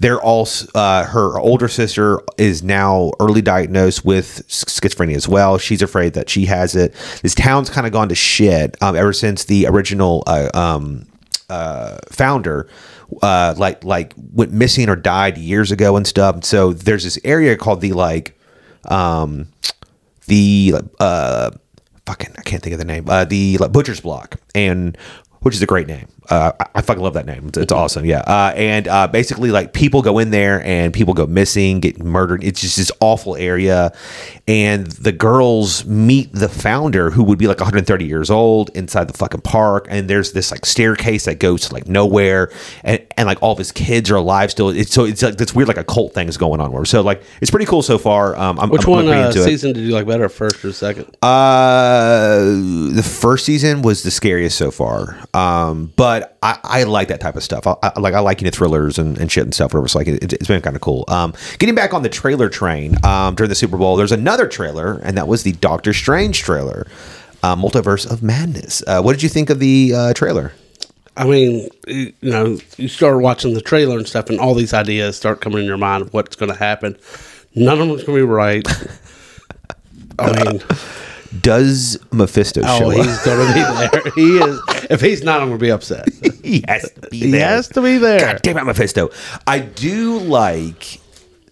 [0.00, 5.58] They're all uh, her older sister is now early diagnosed with schizophrenia as well.
[5.58, 6.94] She's afraid that she has it.
[7.22, 11.06] This town's kind of gone to shit um, ever since the original uh, um,
[11.48, 12.68] uh, founder
[13.22, 16.44] uh, like like went missing or died years ago and stuff.
[16.44, 18.38] So there's this area called the like
[18.86, 19.48] um,
[20.26, 21.50] the uh,
[22.06, 24.96] fucking I can't think of the name uh, the like, butcher's block and
[25.40, 26.08] which is a great name.
[26.28, 27.48] Uh, I, fucking love that name.
[27.48, 28.04] It's, it's awesome.
[28.04, 28.20] Yeah.
[28.20, 32.42] Uh, and uh, basically, like people go in there and people go missing, get murdered.
[32.42, 33.92] It's just this awful area.
[34.46, 39.16] And the girls meet the founder, who would be like 130 years old, inside the
[39.16, 39.86] fucking park.
[39.90, 42.50] And there's this like staircase that goes to like nowhere,
[42.82, 44.68] and, and like all of his kids are alive still.
[44.70, 46.72] It's so it's like this weird like a cult thing is going on.
[46.72, 48.36] Where so like it's pretty cool so far.
[48.36, 49.44] Um, I'm, Which I'm one uh, into it.
[49.44, 51.16] season did you like better, first or second?
[51.22, 52.38] Uh,
[52.92, 55.18] the first season was the scariest so far.
[55.34, 57.66] Um, but I, I like that type of stuff.
[57.66, 59.72] I, I like I like you know thrillers and, and shit and stuff.
[59.74, 59.88] Whatever.
[59.88, 61.04] So like it, it's been kind of cool.
[61.08, 62.96] Um, getting back on the trailer train.
[63.04, 66.86] Um, during the Super Bowl, there's another trailer, and that was the Doctor Strange trailer,
[67.42, 68.82] uh, Multiverse of Madness.
[68.86, 70.52] Uh, what did you think of the uh, trailer?
[71.16, 74.74] I mean, you you know, you start watching the trailer and stuff, and all these
[74.74, 76.96] ideas start coming in your mind of what's going to happen.
[77.54, 78.66] None of them's going to be right.
[80.18, 80.62] I mean,
[81.40, 84.12] Does Mephisto oh, show he's going to be there.
[84.14, 84.60] He is.
[84.90, 86.08] If he's not, I'm going to be upset.
[86.42, 87.28] he has to be there.
[87.28, 88.20] He has to be there.
[88.20, 89.10] God damn it, Mephisto.
[89.46, 91.00] I do like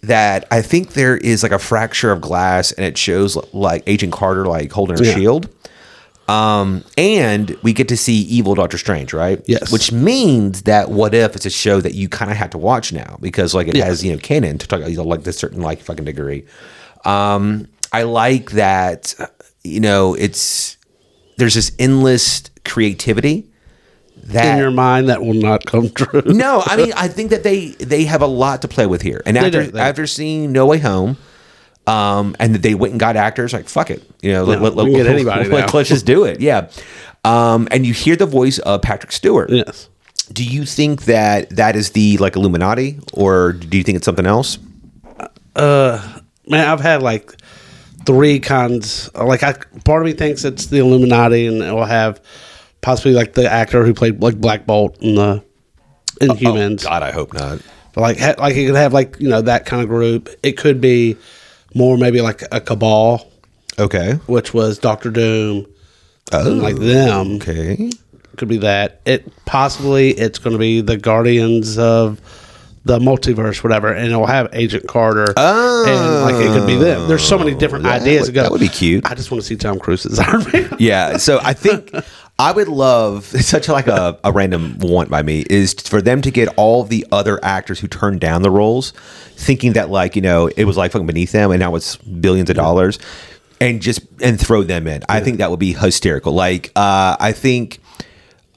[0.02, 4.12] that I think there is like a fracture of glass, and it shows like Agent
[4.12, 5.14] Carter like holding her Yeah.
[5.14, 5.48] shield.
[6.28, 9.42] Um, and we get to see evil Doctor Strange, right?
[9.46, 9.72] Yes.
[9.72, 12.92] Which means that what if it's a show that you kind of have to watch
[12.92, 13.86] now because like it Yeah.
[13.86, 16.44] has you know canon to talk you know, like this certain like fucking degree.
[17.04, 19.14] Um, I like that
[19.64, 20.76] you know it's
[21.36, 23.48] there's this endless creativity
[24.24, 26.22] that in your mind that will not come true.
[26.26, 29.22] no, I mean I think that they they have a lot to play with here.
[29.26, 31.16] And after after seeing No Way Home,
[31.86, 34.70] um, and that they went and got actors like fuck it, you know, Yeah, we
[34.70, 35.48] can get anybody.
[35.48, 36.70] Let, us just do it, yeah.
[37.24, 39.50] Um, and you hear the voice of Patrick Stewart.
[39.50, 39.88] Yes.
[40.32, 44.26] Do you think that that is the like Illuminati, or do you think it's something
[44.26, 44.58] else?
[45.54, 47.34] Uh, man, I've had like
[48.06, 49.12] three kinds.
[49.14, 52.20] Like, I part of me thinks it's the Illuminati, and it will have
[52.80, 55.44] possibly like the actor who played like Black Bolt in the
[56.20, 56.84] Inhumans.
[56.84, 57.60] Oh, oh, God, I hope not.
[57.94, 60.28] But like, ha- like it could have like you know that kind of group.
[60.42, 61.16] It could be
[61.74, 63.30] more maybe like a cabal,
[63.78, 64.12] Okay.
[64.26, 65.66] which was Doctor Doom,
[66.32, 67.36] and like oh, them.
[67.36, 67.90] Okay.
[68.36, 69.00] Could be that.
[69.04, 72.20] It possibly it's going to be the Guardians of
[72.84, 77.06] the multiverse, whatever, and it'll have Agent Carter, and like it could be them.
[77.08, 78.42] There's so many different Oh, that ideas would- go.
[78.42, 79.06] that would be cute.
[79.08, 80.76] I just want to see Tom Cruise as Iron Man.
[80.80, 81.16] Yeah.
[81.18, 81.92] So I think
[82.40, 86.30] I would love such like a, a random want by me is for them to
[86.32, 88.90] get all the other actors who turned down the roles,
[89.36, 92.50] thinking that like you know it was like fucking beneath them and now it's billions
[92.50, 92.98] of dollars,
[93.60, 95.02] and just and throw them in.
[95.08, 96.32] I think that would be hysterical.
[96.32, 97.78] Like uh, I think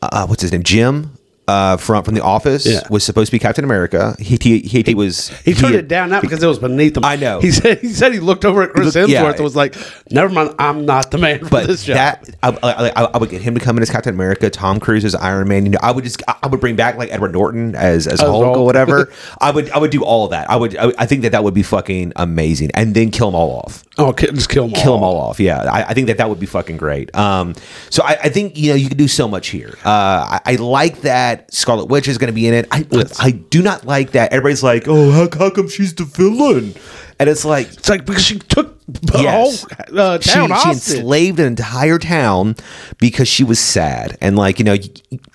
[0.01, 1.11] uh, what's his name Jim.
[1.47, 2.79] Uh, from from the office Yeah.
[2.89, 4.15] was supposed to be Captain America.
[4.17, 7.05] He he, he, he was He turned it down not because it was beneath him.
[7.05, 7.39] I know.
[7.39, 9.29] He said he said he looked over at Chris Look- Hemsworth yeah.
[9.31, 9.75] and was like,
[10.09, 13.17] "Never mind, I'm not the man for but this job." that I, I, I, I
[13.19, 15.65] would get him to come in as Captain America, Tom Cruise as Iron Man.
[15.65, 18.43] You know, I would just I would bring back like Edward Norton as as Hulk
[18.43, 18.57] Hulk.
[18.57, 19.11] or whatever.
[19.39, 20.49] I would I would do all of that.
[20.49, 23.35] I would I, I think that that would be fucking amazing, and then kill them
[23.35, 23.84] all off.
[23.97, 24.81] Oh, just kill them all.
[24.83, 25.39] Kill them all off.
[25.39, 27.15] Yeah, I, I think that that would be fucking great.
[27.15, 27.55] Um,
[27.89, 29.77] so I, I think you know you could do so much here.
[29.83, 32.67] Uh, I, I like that Scarlet Witch is going to be in it.
[32.71, 32.85] I
[33.19, 36.75] I do not like that everybody's like, oh, how, how come she's the villain?
[37.19, 39.65] And it's like It's like because she took the Yes.
[39.89, 40.97] whole uh, she, town she hostage.
[40.97, 42.55] enslaved an entire town
[42.99, 44.89] because she was sad and like you know you,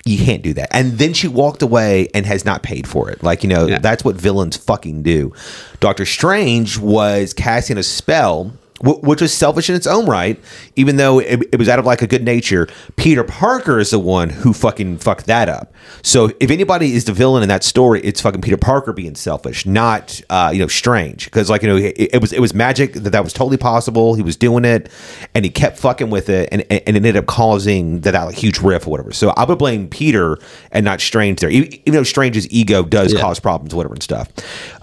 [0.05, 3.21] you can't do that and then she walked away and has not paid for it
[3.23, 3.79] like you know Yeah.
[3.79, 5.33] that's what villains fucking do
[5.81, 10.39] doctor strange was casting a spell which was selfish in its own right
[10.75, 12.67] even though it, it was out of like a good nature.
[12.95, 15.73] Peter parker is the one who fucking fucked that up.
[16.01, 19.65] So if anybody is the villain in that story it's fucking peter parker being selfish
[19.65, 21.25] not uh, you know strange.
[21.25, 24.15] Because like you know it, it was it was magic that that was totally possible.
[24.15, 24.89] He was doing it
[25.35, 28.35] and he kept fucking with it and, and it ended up causing that, that like,
[28.35, 29.11] huge riff or whatever.
[29.11, 30.37] So i would blame peter
[30.71, 31.49] and not strange there.
[31.49, 33.21] Even, even though strange's ego does Yeah.
[33.21, 34.29] cause problems whatever and stuff.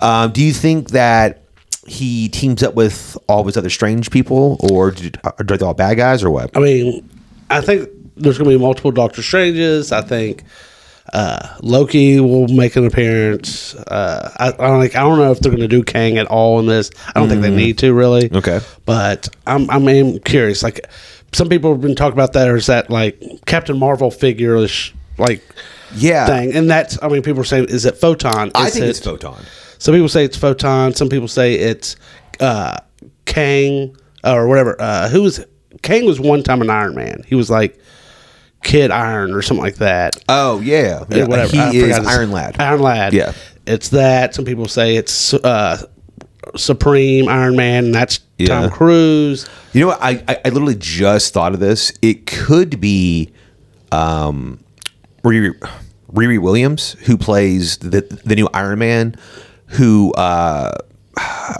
[0.01, 1.43] Um, do you think that
[1.89, 5.97] he teams up with all of his other strange people or are they all bad
[5.97, 7.09] guys or what I mean,
[7.51, 9.93] I think there's going to be multiple Doctor Stranges.
[9.93, 10.45] I think
[11.13, 13.75] uh, Loki will make an appearance.
[13.75, 14.97] Uh, I, I don't like.
[14.97, 16.91] I don't know if they're going to do Kang at all in this.
[17.15, 18.29] I don't think they need to really.
[18.29, 18.37] Mm.
[18.37, 18.61] Okay.
[18.85, 20.63] but I'm I mean curious.
[20.63, 20.87] Like
[21.33, 24.95] some people have been talking about that, or is that like Captain Marvel figure ish
[25.17, 25.43] like
[25.95, 26.53] yeah thing?
[26.53, 28.51] And that's I mean people are saying is it photon?
[28.55, 29.43] i Is think it's photon
[29.79, 30.95] Some people say it's photon.
[30.95, 31.97] Some people say it's
[32.41, 32.79] uh,
[33.25, 34.77] Kang or whatever.
[34.81, 35.45] Uh, who was
[35.83, 37.23] Kang was one time an Iron Man.
[37.27, 37.79] He was like
[38.63, 40.17] Kid Iron or something like that.
[40.29, 41.57] oh yeah, Yeah, whatever.
[41.57, 43.13] I he is iron lad Iron Lad.
[43.13, 43.33] Yeah.
[43.67, 44.35] it's that.
[44.35, 45.87] Some people say it's uh,
[46.57, 47.87] Supreme Iron Man.
[47.87, 48.49] And that's Yeah.
[48.49, 49.49] Tom Cruise.
[49.73, 50.03] You know what?
[50.03, 51.93] I, I I literally just thought of this.
[52.03, 53.33] It could be
[53.93, 54.59] um,
[55.23, 55.53] Riri,
[56.13, 59.15] Riri Williams who plays the the new Iron Man,
[59.69, 60.77] who uh,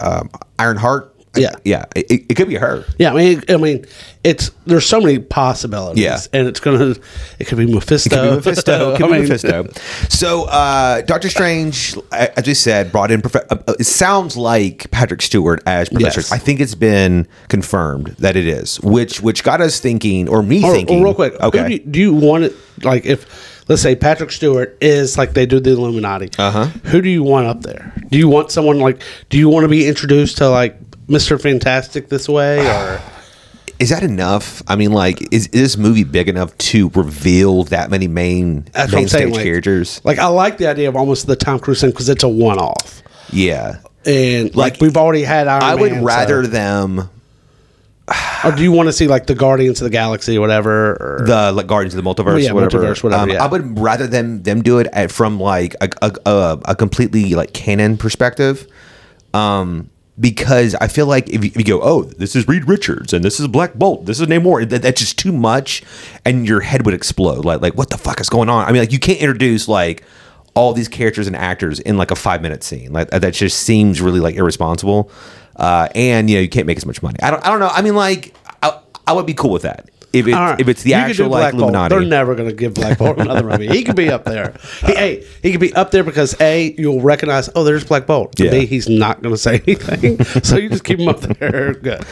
[0.01, 1.15] um, Iron Heart.
[1.35, 1.51] Yeah.
[1.63, 1.85] yeah.
[1.95, 2.83] It, it could be her.
[2.97, 3.85] Yeah, I mean, I mean,
[4.23, 6.03] it's there's so many possibilities.
[6.03, 6.19] Yeah.
[6.33, 6.95] and it's gonna.
[7.37, 8.15] It could be Mephisto.
[8.15, 8.97] It Could be Mephisto.
[8.97, 9.67] Could be mean, Mephisto.
[10.09, 13.21] So, uh, Doctor Strange, as we said, brought in.
[13.21, 16.21] Prof- uh, it sounds like Patrick Stewart as Professor.
[16.21, 16.31] Yes.
[16.31, 20.63] I think it's been confirmed that it is, which which got us thinking, or me
[20.63, 20.99] Or, thinking.
[21.01, 21.67] or real quick, okay.
[21.67, 25.45] do, you, do you want it like if let's say Patrick Stewart is like they
[25.45, 26.29] do the Illuminati?
[26.37, 26.65] Uh-huh.
[26.89, 27.93] Who do you want up there?
[28.09, 29.01] Do you want someone like?
[29.29, 30.77] Do you want to be introduced to like
[31.07, 33.01] Mister Fantastic this way or?
[33.79, 34.61] Is that enough?
[34.67, 38.91] I mean, like, is, is this movie big enough to reveal that many main That's
[38.91, 40.01] main stage Like, characters?
[40.03, 43.01] like I like the idea of almost the Tom Cruise thing because it's a one-off,
[43.31, 47.09] Yeah, and like, Like, we've already had Iron I would rather so- them
[48.43, 50.91] or do you want to see like the Guardians of the Galaxy or whatever?
[50.93, 52.79] Or, the like Guardians of the Multiverse, Yeah, whatever.
[52.79, 53.43] Multiverse, whatever, Um, yeah.
[53.43, 57.35] I would rather them them do it at, from like a, a, a, a completely
[57.35, 58.67] like canon perspective.
[59.33, 63.13] Um, because I feel like if you, if you go, oh, this is Reed Richards
[63.13, 65.81] and this is Black Bolt, this is Namor, that, that's just too much,
[66.25, 67.45] and your head would explode.
[67.45, 68.65] Like, like what the fuck is going on?
[68.67, 70.03] I mean, like you can't introduce like
[70.55, 72.91] all these characters and actors in like a five minute scene.
[72.91, 75.09] Like that just seems really like irresponsible.
[75.55, 77.17] Uh, and you know you can't make as much money.
[77.21, 77.45] I don't.
[77.45, 77.67] I don't know.
[77.67, 78.33] I mean, like
[78.63, 80.59] I, I would be cool with that if it, All right.
[80.59, 81.61] if it's the You actual like Black Bolt.
[81.63, 81.95] Illuminati.
[81.95, 83.67] They're never going to give Black Bolt another movie.
[83.67, 84.55] He could be up there.
[84.85, 87.49] He, hey, he could be up there because a you'll recognize.
[87.55, 88.39] Oh, there's Black Bolt.
[88.39, 88.51] Yeah.
[88.51, 90.23] B he's not going to say anything.
[90.43, 91.73] so you just keep him up there.
[91.81, 92.03] Good.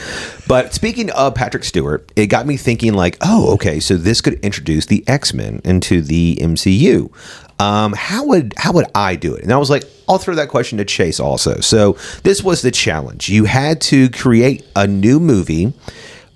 [0.47, 4.35] But speaking of Patrick Stewart, it got me thinking like, oh, okay, so this could
[4.41, 7.11] introduce the X Men into the MCU.
[7.59, 9.43] Um, how would how would I do it?
[9.43, 11.59] And I was like, I'll throw that question to Chase also.
[11.59, 13.29] So this was the challenge.
[13.29, 15.73] You had to create a new movie,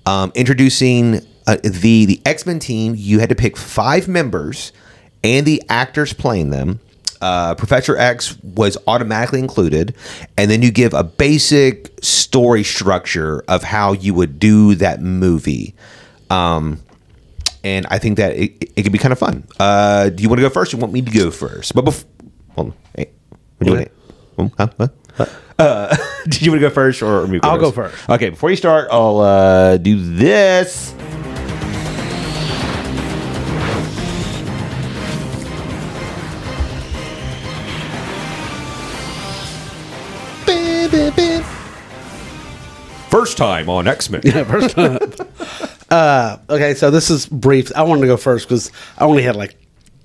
[0.06, 2.96] um, introducing uh, the the X Men team.
[2.98, 4.72] You had to pick five members
[5.24, 6.80] and the actors playing them.
[7.22, 9.96] Uh, Professor X was automatically included,
[10.38, 15.76] and then you give a basic story structure of how you would do that movie.
[16.32, 16.80] Um,
[17.63, 19.45] and I think that it, it could be kind of fun.
[19.60, 20.74] Uh, do you want to go first?
[20.74, 21.76] Or you want me to go first?
[21.76, 22.10] But before,
[22.56, 22.74] hold on.
[22.95, 23.10] Hey,
[23.60, 23.91] we're doing it.
[24.38, 24.67] Um, huh?
[24.78, 24.95] What?
[25.60, 27.39] Uh, did you want to go first or me?
[27.43, 28.10] I'll go first.
[28.10, 30.95] Okay, before you start, I'll uh, do this.
[43.10, 44.21] First time on X Men.
[44.24, 44.97] Yeah, first time.
[46.52, 47.72] okay, so this is brief.
[47.76, 49.56] I wanted to go first because I only had like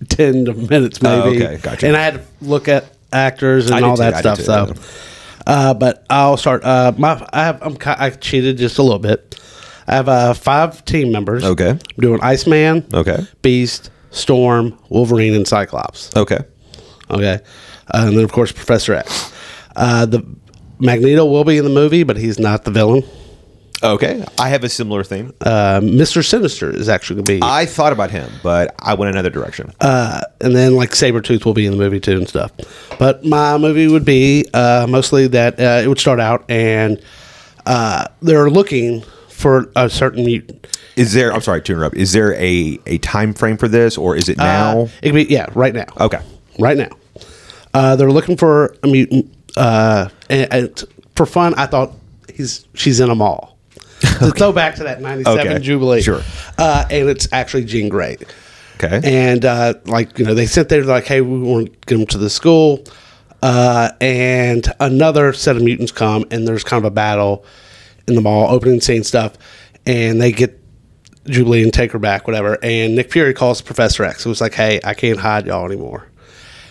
[0.09, 1.45] ten minutes, Oh, maybe.
[1.45, 1.87] okay, gotcha.
[1.87, 4.77] And I had to look at actors and did all that I did stuff.
[4.79, 6.65] So, uh, but I'll start.
[6.65, 9.39] Uh, my I have I'm I cheated just a little bit.
[9.87, 11.45] I have uh, five team members.
[11.45, 11.71] Okay.
[11.71, 12.87] I'm doing Iceman.
[12.93, 13.25] Okay.
[13.43, 16.15] Beast, Storm, Wolverine, and Cyclops.
[16.17, 16.39] Okay.
[17.09, 17.39] Okay,
[17.95, 19.33] uh, and then of course Professor X.
[19.77, 20.27] Uh, the
[20.81, 23.05] Magneto will be in the movie, but he's not the villain.
[23.83, 24.25] Okay.
[24.39, 25.35] I have a similar theme.
[25.41, 29.13] Uh, Mister Sinister is actually going to be, I thought about him, but I went
[29.13, 29.73] another direction.
[29.81, 32.53] uh, and then like Sabretooth will be in the movie too and stuff.
[32.99, 37.03] But my movie would be uh, mostly that uh, it would start out and
[37.67, 40.67] uh, they're looking for a certain mutant.
[40.97, 41.31] Is there?
[41.33, 41.97] I'm sorry to interrupt.
[41.97, 44.81] Is there a a time frame for this, or is it now?
[44.81, 45.85] Uh, it could be yeah, right now.
[46.01, 46.21] okay.
[46.59, 46.89] right now.
[47.75, 49.31] Uh, they're looking for a mutant.
[49.55, 50.85] Uh, and, and
[51.15, 51.93] for fun, I thought
[52.35, 53.21] he's she's in them
[54.05, 54.19] all.
[54.29, 56.23] To throw back to that '97 Okay, Jubilee, sure.
[56.59, 58.17] Uh, and it's actually Jean Grey.
[58.83, 59.01] Okay.
[59.03, 62.07] And uh, like you know, they sent there like, "Hey, we want to get them
[62.09, 62.85] to the school."
[63.43, 67.45] Uh, and another set of mutants come, and there's kind of a battle
[68.09, 69.37] in the mall, opening scene stuff,
[69.87, 70.61] and they get
[71.27, 72.59] Jubilee and take her back, whatever.
[72.63, 74.25] And Nick Fury calls Professor X.
[74.27, 76.07] It was like, "Hey, I can't hide y'all anymore."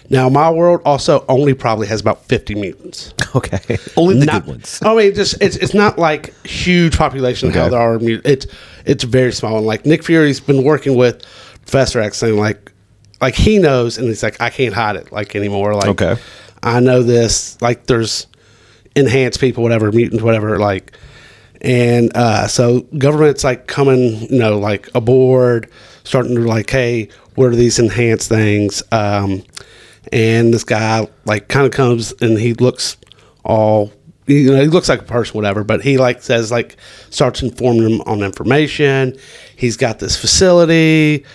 [0.10, 3.14] Now, my world also only probably has about 50 mutants.
[3.36, 3.78] okay.
[3.98, 4.80] Only the Not- good ones.
[4.84, 8.46] I mean, just it's it's not like huge population how there are mutants.
[8.46, 9.58] It's it's very small.
[9.58, 11.24] And like Nick Fury's been working with
[11.62, 12.72] Professor X, saying like
[13.22, 15.74] like he knows, and he's like, I can't hide it like anymore.
[15.74, 16.16] Like Okay.
[16.62, 17.60] I know this.
[17.62, 18.28] Like there's
[18.96, 20.58] enhanced people, whatever mutants, whatever.
[20.60, 20.96] Like
[21.62, 25.70] and uh, so government's like coming, you know, like aboard,
[26.04, 28.84] starting to like, hey, what are these enhanced things?
[28.92, 29.44] Um,
[30.12, 32.98] and this guy like kind of comes and he looks
[33.44, 33.92] all,
[34.28, 35.64] you know, he looks like a person, whatever.
[35.64, 36.78] But he like says like
[37.10, 39.18] starts informing them on information.
[39.56, 41.26] He's got this facility,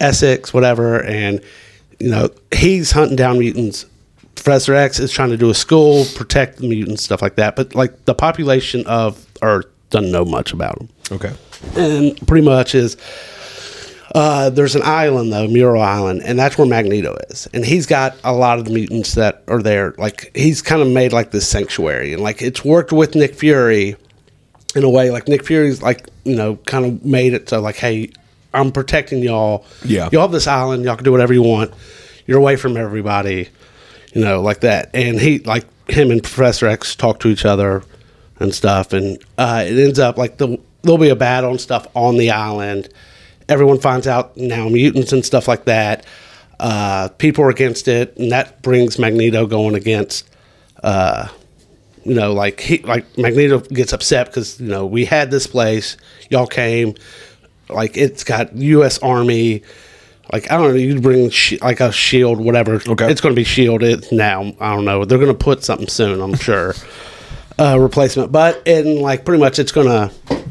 [0.00, 1.40] Essex, whatever, and
[2.00, 3.86] you know he's hunting down mutants.
[4.34, 7.56] Professor X is trying to do a school, protect the mutants, stuff like that.
[7.56, 11.32] But like the population of Earth doesn't know much about them, Okay.
[11.76, 12.96] and pretty much is.
[14.14, 18.16] Uh, there's an island though, Muir Island, and that's where Magneto is, and he's got
[18.22, 19.92] a lot of the mutants that are there.
[19.98, 23.96] Like he's kind of made like this sanctuary, and like it's worked with Nick Fury
[24.76, 25.10] in a way.
[25.10, 28.12] Like Nick Fury's like you know kind of made it so like, hey,
[28.52, 29.66] I'm protecting y'all.
[29.84, 30.08] Yeah.
[30.12, 30.84] y'all have this island.
[30.84, 31.74] Y'all can do whatever you want.
[32.26, 33.48] You're away from everybody,
[34.14, 34.90] you know, like that.
[34.94, 37.82] And he like him and Professor X talk to each other
[38.38, 41.88] and stuff, and uh, it ends up like the, there'll be a battle and stuff
[41.94, 42.88] on the island.
[43.48, 46.06] Everyone finds out now mutants and stuff like that.
[46.60, 50.28] Uh, people are against it, and that brings Magneto going against
[50.84, 51.28] uh,
[52.04, 55.96] you know, like he like Magneto gets upset because you know we had this place,
[56.28, 56.94] y'all came,
[57.68, 58.98] like it's got U.S.
[58.98, 59.62] Army,
[60.30, 62.74] like I don't know, you bring sh- like a shield, whatever.
[62.74, 63.10] Okay.
[63.10, 64.52] it's going to be shielded now.
[64.60, 65.04] I don't know.
[65.06, 66.74] They're going to put something soon, I'm sure,
[67.58, 68.30] uh, replacement.
[68.30, 70.44] But and like pretty much, it's going to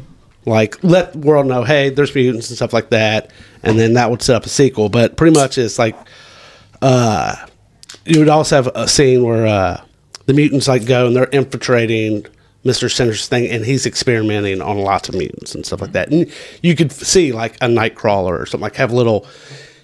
[0.46, 3.30] like let the world know, hey, there's mutants and stuff like that,
[3.62, 4.88] and then that would set up a sequel.
[4.88, 5.96] But pretty much, it's like
[6.82, 7.34] uh,
[8.04, 9.84] you would also have a scene where uh,
[10.26, 12.26] the mutants like go and they're infiltrating
[12.64, 12.90] Mr.
[12.90, 16.10] Sinister's thing, and he's experimenting on lots of mutants and stuff like that.
[16.10, 16.30] And
[16.62, 19.26] you could see like a Nightcrawler or something like have little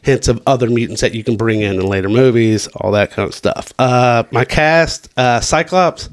[0.02, 3.28] hints of other mutants that you can bring in in later movies, all that kind
[3.28, 3.72] of stuff.
[3.78, 6.08] Uh, my cast, uh, Cyclops.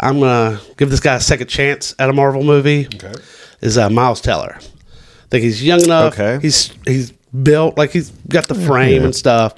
[0.00, 2.86] I'm gonna give this guy a second chance at a Marvel movie.
[2.86, 3.12] Okay.
[3.60, 4.56] Is uh, Miles Teller.
[4.58, 6.14] I think he's young enough.
[6.18, 6.38] Okay.
[6.40, 9.54] He's he's built like he's got the frame and stuff,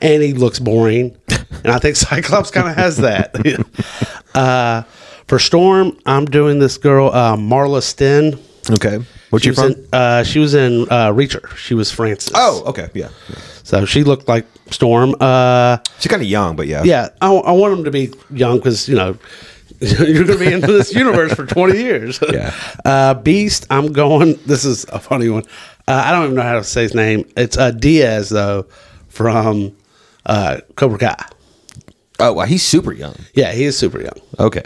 [0.00, 1.16] and he looks boring.
[1.28, 3.34] and I think Cyclops kind of has that.
[4.34, 4.82] uh,
[5.28, 8.38] for Storm, I'm doing this girl uh, Maria Sten.
[8.70, 8.98] Okay.
[9.30, 9.72] What's She your from?
[9.72, 11.48] in, uh, she was in uh, Reacher.
[11.56, 12.32] She was Francis.
[12.34, 12.90] Oh, okay.
[12.94, 13.08] Yeah.
[13.62, 15.14] so she looked like Storm.
[15.20, 16.82] Uh, She's kind of young, but yeah.
[16.84, 19.16] yeah, I, I want them to be young because you know
[19.98, 22.18] you're going to be in this universe for 20 years.
[22.32, 22.54] Yeah.
[22.84, 24.38] Uh, Beast, I'm going.
[24.46, 25.44] This is a funny one.
[25.86, 27.30] Uh, I don't even know how to say his name.
[27.36, 28.66] It's uh, Diaz though
[29.08, 29.76] from
[30.26, 31.16] uh, Cobra Kai.
[32.18, 33.14] Oh, wow, he's super young.
[33.34, 34.62] Yeah, he is super young, Okay.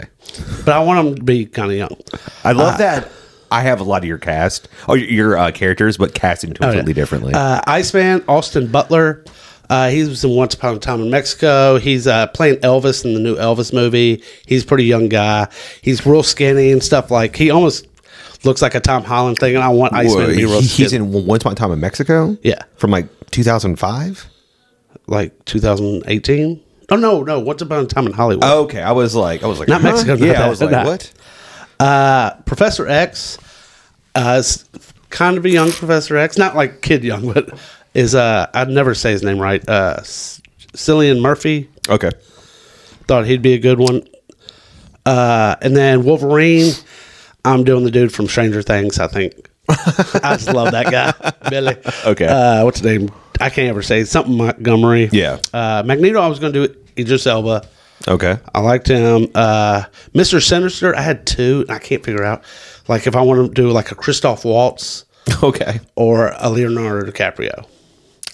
[0.65, 1.95] but I want him to be kind of young.
[2.43, 3.09] I love that.
[3.51, 6.93] I have a lot of your cast, oh, your, your uh, characters, but casting completely
[6.93, 7.33] differently.
[7.33, 9.23] Uh, Iceman, Austin Butler.
[9.69, 11.77] Uh, he was in Once Upon a Time in Mexico.
[11.77, 14.23] He's uh, playing Elvis in the new Elvis movie.
[14.45, 15.47] He's a pretty young guy.
[15.81, 17.35] He's real skinny and stuff like.
[17.35, 17.85] He almost
[18.45, 20.61] looks like a Tom Holland thing, and I want Iceman to be real.
[20.61, 22.37] He- he's in Once Upon a Time in Mexico.
[22.43, 22.63] Yeah.
[22.77, 24.25] from like 2005.
[25.07, 26.63] like 2018.
[26.89, 27.39] Oh no, no.
[27.39, 28.45] Once Upon a Time in Hollywood.
[28.45, 29.89] Okay, I was like, I was like, Not huh?
[29.91, 30.85] Mexico, not Yeah, I was like, not.
[30.85, 31.13] what?
[31.79, 33.37] Uh, Professor X,
[34.15, 34.41] uh,
[35.09, 37.49] kind of a young Professor X, not like kid young, but
[37.97, 39.67] is uh, I'd never say his name right.
[39.67, 41.69] Uh, Cillian Murphy.
[41.89, 42.11] Okay,
[43.07, 44.07] Thought he'd be a good one.
[45.05, 46.73] Uh, and then Wolverine.
[47.45, 48.99] I'm doing the dude from Stranger Things.
[48.99, 49.33] I think.
[49.69, 51.13] I just love that guy,
[51.49, 51.75] Billy.
[52.05, 52.25] Okay.
[52.27, 53.09] Uh, what's his name?
[53.39, 55.09] I can't ever say something Montgomery.
[55.11, 55.39] Yeah.
[55.53, 56.19] Uh, Magneto.
[56.19, 57.65] I was going to do Idris Elba.
[58.07, 58.37] okay.
[58.53, 59.27] I liked him.
[59.35, 59.83] Uh,
[60.13, 60.41] Mr.
[60.45, 62.43] Sinister, I had two, and I can't figure out
[62.87, 65.05] like if I want to do like a Christoph Waltz
[65.43, 65.79] Okay.
[65.95, 67.65] or a Leonardo DiCaprio.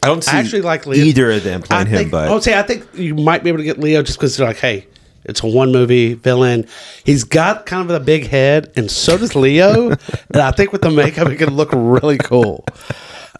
[0.03, 1.03] I don't see I actually like Leo.
[1.03, 3.49] either of them playing I him, but I would say I think you might be
[3.49, 4.87] able to get Leo just because they're like, hey,
[5.25, 6.67] it's a one movie villain.
[7.03, 9.89] He's got kind of a big head, and so does Leo.
[10.33, 12.65] and I think with the makeup, it could look really cool.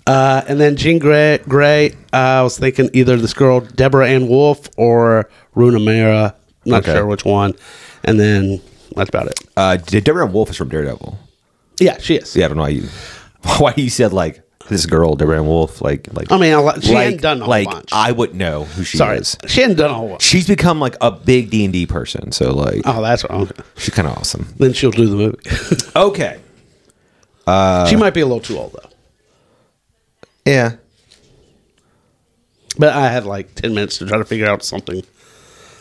[0.05, 4.27] Uh, and then Jean Grey, Grey uh, I was thinking either this girl Deborah Ann
[4.27, 6.35] Woll or Rooney Mara.
[6.65, 6.93] Not Okay.
[6.93, 7.53] sure which one.
[8.03, 8.61] And then
[8.95, 9.39] that's about it.
[9.55, 11.17] uh, Deborah Woll is from Daredevil.
[11.79, 12.35] Yeah, she is.
[12.35, 12.83] Yeah, I don't know why you
[13.59, 17.03] why you said like this girl Deborah Woll like like I mean, lot, she like,
[17.05, 17.89] hadn't done a whole like bunch.
[17.91, 19.37] I wouldn't know who she Sorry, is.
[19.47, 20.21] she hadn't done a whole bunch.
[20.21, 23.49] She's become like a big D and D person, so like Oh, that's wrong.
[23.77, 24.47] she's kind of awesome.
[24.57, 25.37] Then she'll do the movie.
[25.95, 26.39] Okay,
[27.89, 28.89] she might be a little too old though.
[30.45, 30.75] yeah,
[32.77, 35.03] But I had like ten minutes to try to figure out something.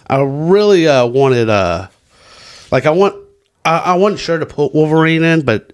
[0.09, 1.89] I really uh, wanted, uh,
[2.71, 3.15] like, I want,
[3.65, 5.73] I, I wasn't sure to put Wolverine in, but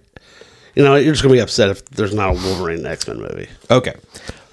[0.75, 3.47] you know, you're just gonna be upset if there's not a Wolverine X Men movie.
[3.69, 3.95] okay.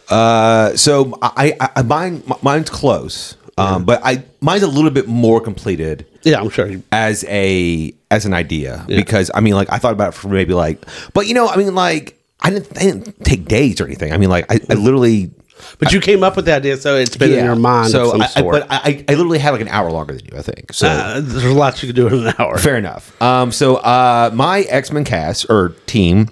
[0.09, 5.09] Uh, so I, I, I mine mine's close, um, but I mine's a little bit
[5.09, 6.07] more completed.
[6.23, 6.71] Yeah, I'm sure.
[6.93, 10.55] As a as an idea because I mean like I thought about it for maybe
[10.55, 14.13] like but you know I mean like I didn't, I didn't take days or anything
[14.13, 15.33] I mean like I, I literally
[15.79, 18.27] but you came up with the idea, so it's been in your mind so of
[18.31, 20.43] some I, I- but I, I literally had like an hour longer than you I
[20.43, 20.73] think.
[20.73, 22.59] So uh, there's lots you could do in an hour.
[22.59, 23.21] fair enough.
[23.23, 26.29] Um so uh my X Men cast or team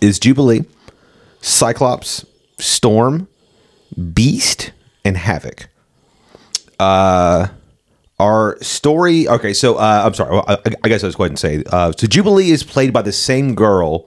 [0.00, 0.64] is Jubilee
[1.40, 2.24] Cyclops
[2.58, 3.28] Storm
[4.14, 4.72] Beast
[5.04, 5.68] and Havoc.
[6.78, 7.48] Uh,
[8.18, 11.36] our story okay so uh, i'm sorry well, I, I guess i was going to
[11.36, 14.06] say uh, so jubilee is played by the same girl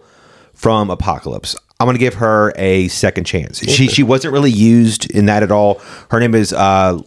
[0.53, 5.09] from apocalypse i'm going to give her a second chance she she wasn't really used
[5.11, 6.99] in that at all her name is uh,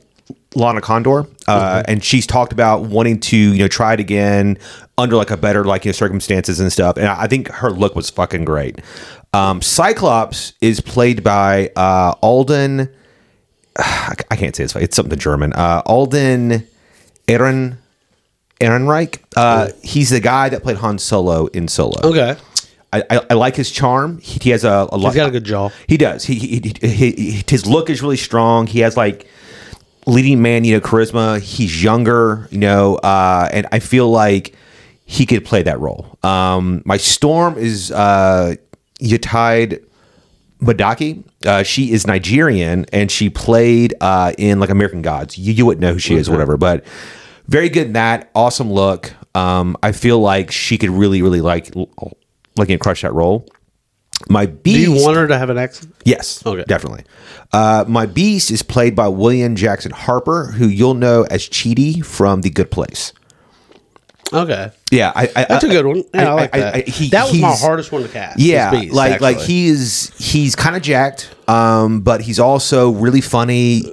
[0.55, 4.59] lana condor uh, and she's talked about wanting to you know try it again
[4.97, 7.95] under like a better like you know circumstances and stuff and i think her look
[7.95, 8.81] was fucking great
[9.35, 12.89] um, cyclops is played by uh, alden
[13.79, 15.53] I can't say it's it's something German.
[15.53, 16.67] Uh, Alden
[17.29, 17.79] Aaron
[18.61, 19.21] Ehrenreich.
[19.37, 22.01] Uh, he's the guy that played Han Solo in Solo.
[22.03, 22.37] Okay,
[22.93, 24.19] I, I, I like his charm.
[24.19, 25.09] He, he has a, a lot.
[25.11, 25.71] he's got a good jaw.
[25.87, 26.25] He does.
[26.25, 28.67] He, he, he, he- his look is really strong.
[28.67, 29.27] He has like
[30.07, 31.41] leading man, you know, charisma.
[31.41, 34.55] He's younger, you know, uh, and I feel like
[35.05, 36.19] he could play that role.
[36.23, 38.55] Um, my storm is uh,
[39.01, 39.85] Yetide
[40.61, 41.25] Badaki.
[41.47, 45.39] Uh, she is Nigerian and she played uh, in like American Gods.
[45.39, 46.85] You, you wouldn't know who she is, or whatever, but
[47.47, 48.31] very good in that.
[48.35, 49.13] Awesome look.
[49.35, 51.71] Um, I feel like she could really, really like
[52.59, 53.47] like you know, crush that role.
[54.29, 54.77] My beast.
[54.77, 55.95] Do you want her to have an accent?
[56.05, 56.45] Yes.
[56.45, 56.65] Okay.
[56.67, 57.05] Definitely.
[57.53, 62.41] Uh, my beast is played by William Jackson Harper, who you'll know as Chidi from
[62.43, 63.13] The Good Place.
[64.33, 64.71] Okay.
[64.91, 66.05] Yeah, I, I, That's a good one.
[66.13, 66.75] Yeah, I, like that.
[66.75, 68.39] I- he- that was my hardest one to cast.
[68.39, 69.55] Yeah, Beast, like like actually.
[69.55, 73.85] he's he's kind of jacked, um, but he's also really funny.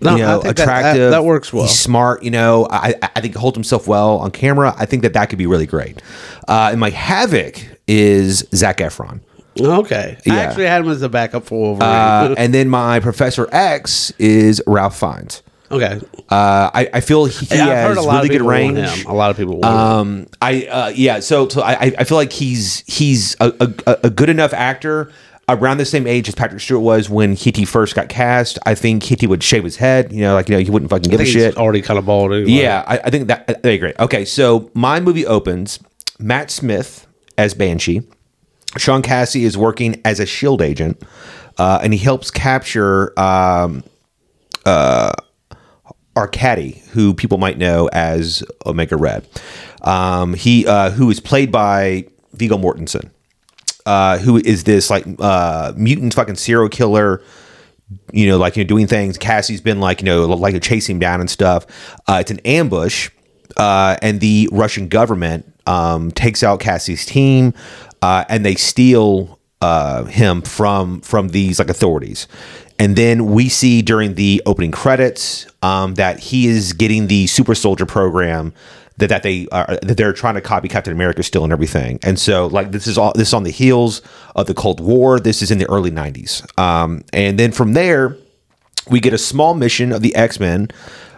[0.00, 1.10] No, you know, I think that- that- attractive.
[1.10, 1.64] that works well.
[1.64, 2.22] He's smart.
[2.22, 4.74] You know, I I think he holds himself well on camera.
[4.78, 6.00] I think that that could be really great.
[6.48, 9.20] Uh, and my havoc is Zac Efron.
[9.58, 10.18] Okay.
[10.28, 11.88] I actually had him as a backup for Wolverine.
[11.90, 15.42] Uh, and then my Professor X is Ralph Fiennes.
[15.70, 16.00] okay.
[16.28, 18.78] Uh, I, I feel he Yeah, has heard a lot really of good range.
[18.78, 19.06] him.
[19.06, 19.64] A lot of people.
[19.64, 23.52] Um, I uh, yeah, so so I I feel like he's he's a,
[23.86, 25.10] a, a good enough actor
[25.48, 28.58] around the same age as Patrick Stewart was when Hitty first got cast.
[28.66, 30.12] I think Hitty would shave his head.
[30.12, 31.56] You know, like you know he wouldn't fucking give a shit.
[31.56, 32.50] already kind of bald anyway.
[32.50, 33.98] Yeah, I, I think that be great.
[34.00, 35.78] Okay, so my movie opens.
[36.18, 37.05] Matt Smith
[37.38, 38.02] as Banshee.
[38.76, 41.02] Sean Cassie is working as a Shield agent,
[41.58, 43.84] uh, and he helps capture um,
[44.64, 45.12] uh,
[46.16, 49.26] Arkady, who people might know as Omega Red.
[49.82, 53.10] Um, he uh, who is played by Viggo Mortensen,
[53.86, 57.22] uh, who is this like uh, mutant fucking serial killer
[58.12, 59.16] you know, like you know, doing things.
[59.16, 61.66] Cassie's been like, you know, like chasing him down and stuff.
[62.08, 63.10] Uh, it's an ambush,
[63.56, 67.54] and the Russian government um, takes out Cassie's team,
[68.02, 72.28] uh, and they steal uh, him from from these like authorities.
[72.78, 77.54] And then we see during the opening credits um, that he is getting the super
[77.54, 78.52] soldier program
[78.98, 81.98] that, that they are that they're trying to copy Captain America still and everything.
[82.02, 84.02] And so like this is all this is on the heels
[84.34, 85.20] of the Cold War.
[85.20, 88.16] This is in the early '90s, um, and then from there
[88.90, 90.68] we get a small mission of the X Men.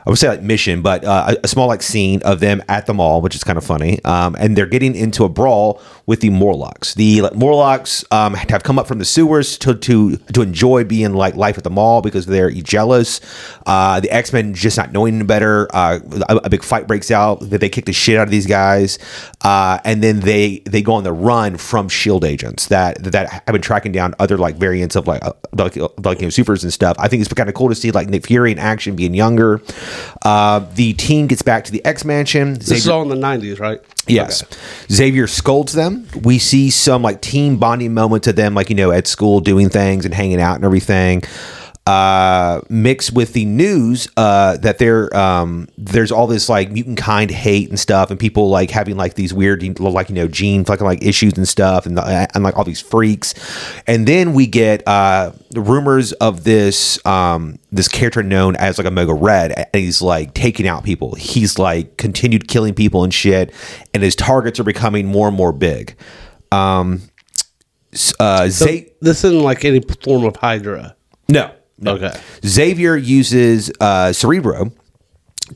[0.09, 2.86] I would say like mission, but uh, a, a small like scene of them at
[2.86, 4.02] the mall, which is kind of funny.
[4.06, 6.94] Um, and they're getting into a brawl with the Morlocks.
[6.94, 11.12] The like, Morlocks um, have come up from the sewers to to to enjoy being
[11.12, 13.20] like life at the mall because they're jealous.
[13.66, 15.68] Uh, the X Men just not knowing better.
[15.74, 17.40] Uh, a, a big fight breaks out.
[17.50, 18.98] That they kick the shit out of these guys,
[19.42, 23.52] uh, and then they they go on the run from Shield agents that that have
[23.52, 26.72] been tracking down other like variants of like uh, like, like you know supers and
[26.72, 26.96] stuff.
[26.98, 29.61] I think it's kind of cool to see like Nick Fury in action, being younger.
[30.22, 32.55] Uh, the team gets back to the X Mansion.
[32.55, 33.80] This is all in the 90s, right?
[34.07, 34.42] Yes.
[34.42, 34.57] Okay.
[34.92, 36.09] Xavier scolds them.
[36.22, 39.68] We see some like team bonding moments of them, like, you know, at school doing
[39.68, 41.22] things and hanging out and everything.
[41.89, 47.30] Uh, mixed with the news uh, that there um, there's all this like mutant kind
[47.30, 50.84] hate and stuff, and people like having like these weird like you know gene fucking
[50.84, 53.32] like issues and stuff, and, and like all these freaks,
[53.86, 58.86] and then we get uh, the rumors of this um, this character known as like
[58.86, 61.14] Omega Red, and he's like taking out people.
[61.14, 63.51] He's like continued killing people and shit,
[63.95, 65.97] and his targets are becoming more and more big.
[66.53, 67.01] Um,
[68.20, 70.95] uh, So Zay- this isn't like any form of Hydra.
[71.30, 71.94] no, no.
[71.94, 72.12] Okay.
[72.44, 74.72] Xavier uses uh, Cerebro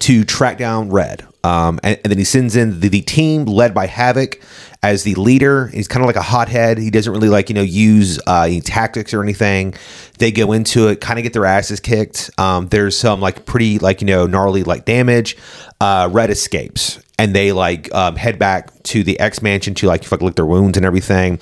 [0.01, 1.27] to track down Red.
[1.45, 4.41] Um, and, and then he sends in the, the team led by Havoc
[4.83, 5.69] as the leader.
[5.69, 6.79] He's kind of like a hothead.
[6.79, 9.75] He doesn't really like, you know, use uh, any tactics or anything.
[10.19, 12.31] They go into it, kind of get their asses kicked.
[12.39, 15.37] Um, there's some like pretty like, you know, gnarly like damage.
[15.81, 20.05] Uh, Red escapes and they like um, head back to the X mansion to like
[20.05, 21.39] fucking lick their wounds and everything.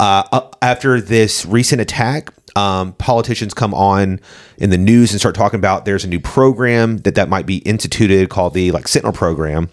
[0.00, 4.20] Uh, uh, after this recent attack, um, politicians come on
[4.58, 7.58] in the news and start talking about there's a new program that that might be
[7.58, 9.70] instituted called the like Sentinel program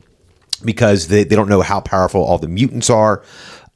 [0.64, 3.24] because they, they don't know how powerful all the mutants are.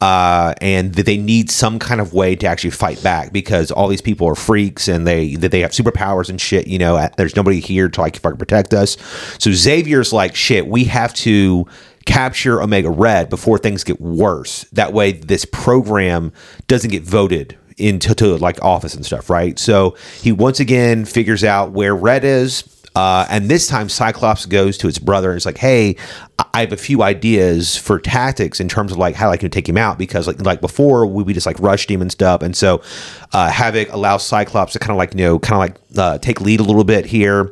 [0.01, 3.87] Uh, and that they need some kind of way to actually fight back because all
[3.87, 6.67] these people are freaks and they that they have superpowers and shit.
[6.67, 8.97] You know, there's nobody here to like fucking protect us.
[9.39, 11.65] So Xavier's like, shit, we have to
[12.05, 14.63] capture Omega Red before things get worse.
[14.73, 16.33] That way, this program
[16.67, 19.57] doesn't get voted into to like office and stuff, right?
[19.59, 22.63] So he once again figures out where Red is.
[22.95, 25.95] Uh, and this time, Cyclops goes to his brother and is like, "Hey,
[26.37, 29.67] I- have a few ideas for tactics in terms of like how I can take
[29.67, 32.55] him out because like like before we, we just like rushed him and stuff." And
[32.55, 32.83] so,
[33.31, 36.39] uh, Havoc allows Cyclops to kind of like you know kind of like uh, take
[36.39, 37.51] lead a little bit here.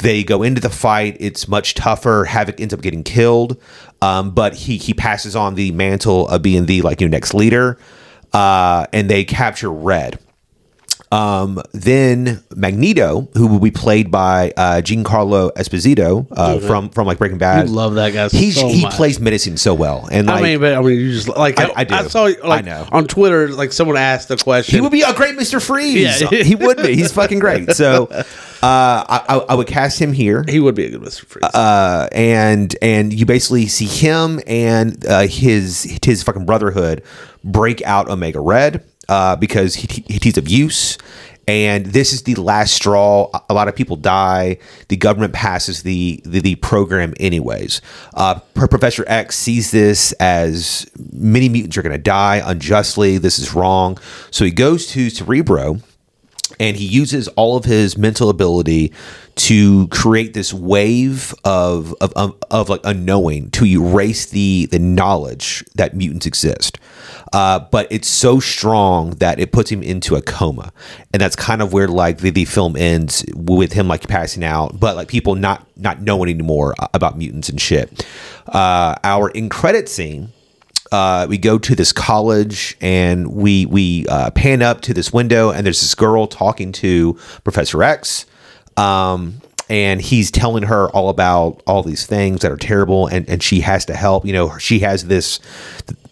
[0.00, 1.16] They go into the fight.
[1.20, 2.26] It's much tougher.
[2.26, 3.58] Havoc ends up getting killed,
[4.02, 7.78] um, but he he passes on the mantle of being the like know, next leader,
[8.32, 10.18] uh, and they capture Red.
[11.12, 17.18] Um, then Magneto, who will be played by uh, Giancarlo Esposito uh, from from like
[17.18, 17.68] Breaking Bad.
[17.68, 18.94] You love that guy He's, so he much.
[18.94, 21.66] plays menacing so well, and like I mean, but I mean, you just like I-
[21.66, 22.08] I, I do.
[22.08, 22.88] saw like I know.
[22.90, 24.74] on Twitter, like someone asked a question.
[24.74, 26.22] he would be a great Mister Freeze.
[26.22, 26.28] Yeah.
[26.42, 26.94] he would be.
[26.94, 27.72] He's fucking great.
[27.72, 28.24] So uh,
[28.62, 30.44] I, I, I would cast him here.
[30.48, 31.44] He would be a good Mister Freeze.
[31.44, 37.02] uh, and and you basically see him and uh, his his fucking brotherhood
[37.44, 38.82] break out Omega Red.
[39.08, 40.98] Uh, because he, he, he's of use.
[41.48, 43.28] And this is the last straw.
[43.50, 44.58] A lot of people die.
[44.88, 47.80] The government passes the the, the program anyways.
[48.14, 53.18] Uh, Professor X sees this as many mutants are going to die unjustly.
[53.18, 53.98] This is wrong.
[54.30, 55.80] So he goes to Cerebro
[56.58, 58.92] and he uses all of his mental ability
[59.34, 65.64] to create this wave of of, of, of like unknowing to erase the the knowledge
[65.74, 66.78] that mutants exist.
[67.32, 70.72] Uh, but it's so strong that it puts him into a coma,
[71.12, 74.78] and that's kind of where like the, the film ends with him like passing out,
[74.78, 78.06] but like people not not knowing anymore about mutants and shit.
[78.46, 80.32] Uh, our in credit scene
[80.92, 85.50] uh, we go to this college and we we uh, pan up to this window
[85.50, 87.14] and there's this girl talking to
[87.44, 88.26] Professor X,
[88.76, 89.40] um,
[89.70, 93.60] and he's telling her all about all these things that are terrible and, and she
[93.60, 94.26] has to help.
[94.26, 95.40] You know, she has this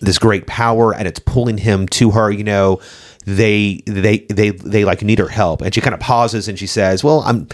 [0.01, 2.31] this great power and it's pulling him to her.
[2.31, 2.81] You know,
[3.27, 6.67] they they they they like need her help and she kind of pauses and she
[6.67, 7.49] says, "Well, I'm."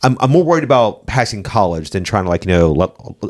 [0.00, 2.72] I'm, I'm more worried about passing college than trying to like you know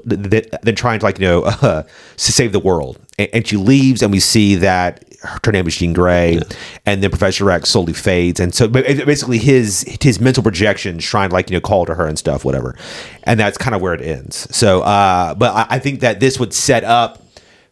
[0.04, 1.82] than trying to like you know uh,
[2.18, 2.98] to save the world.
[3.18, 5.04] And, and, she leaves, and we see that
[5.44, 6.42] her name is Jean Grey, yeah.
[6.86, 11.34] and then Professor X slowly fades, and so basically his his mental projections trying to
[11.34, 12.76] like you know call to her and stuff, whatever,
[13.24, 14.54] and that's kind of where it ends.
[14.56, 17.20] So, uh, but I, I think that this would set up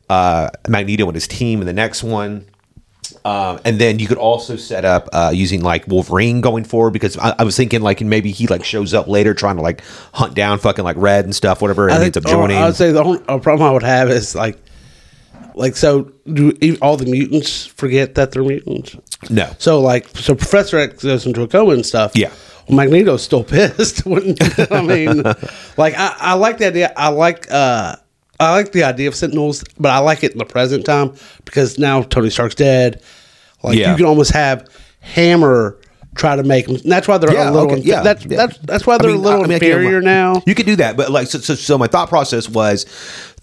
[0.09, 2.47] uh, Magneto and his team in the next one.
[3.24, 7.16] Um, and then you could also set up uh, using like Wolverine going forward because
[7.16, 9.82] I, I, was thinking like maybe he like shows up later trying to like
[10.12, 12.57] hunt down fucking like Red and stuff, whatever, and he ends up joining.
[12.57, 14.59] I would say the only problem I would have is like,
[15.57, 18.94] like so do all the mutants forget that they're mutants?
[19.28, 19.50] No.
[19.59, 22.12] So like so Professor X goes into a coma and stuff.
[22.14, 22.30] Yeah.
[22.68, 24.07] Well, Magneto's still pissed.
[24.07, 25.22] I mean,
[25.76, 26.92] like I, I like the idea.
[26.96, 27.50] I like.
[27.50, 27.96] uh
[28.38, 31.14] I like the idea of Sentinels, but I like it in the present time
[31.46, 33.02] because now Tony Stark's dead.
[33.62, 33.92] Like Yeah.
[33.92, 34.68] you can almost have
[35.00, 35.78] Hammer
[36.16, 36.76] try to make them.
[36.84, 37.72] That's why they're Yeah, a little.
[37.72, 38.36] okay, yeah, that's yeah.
[38.46, 40.42] that's that's why they're I mean, a little I- I mean, I can't- inferior now.
[40.46, 42.84] You could do that, but like so, so, so my thought process was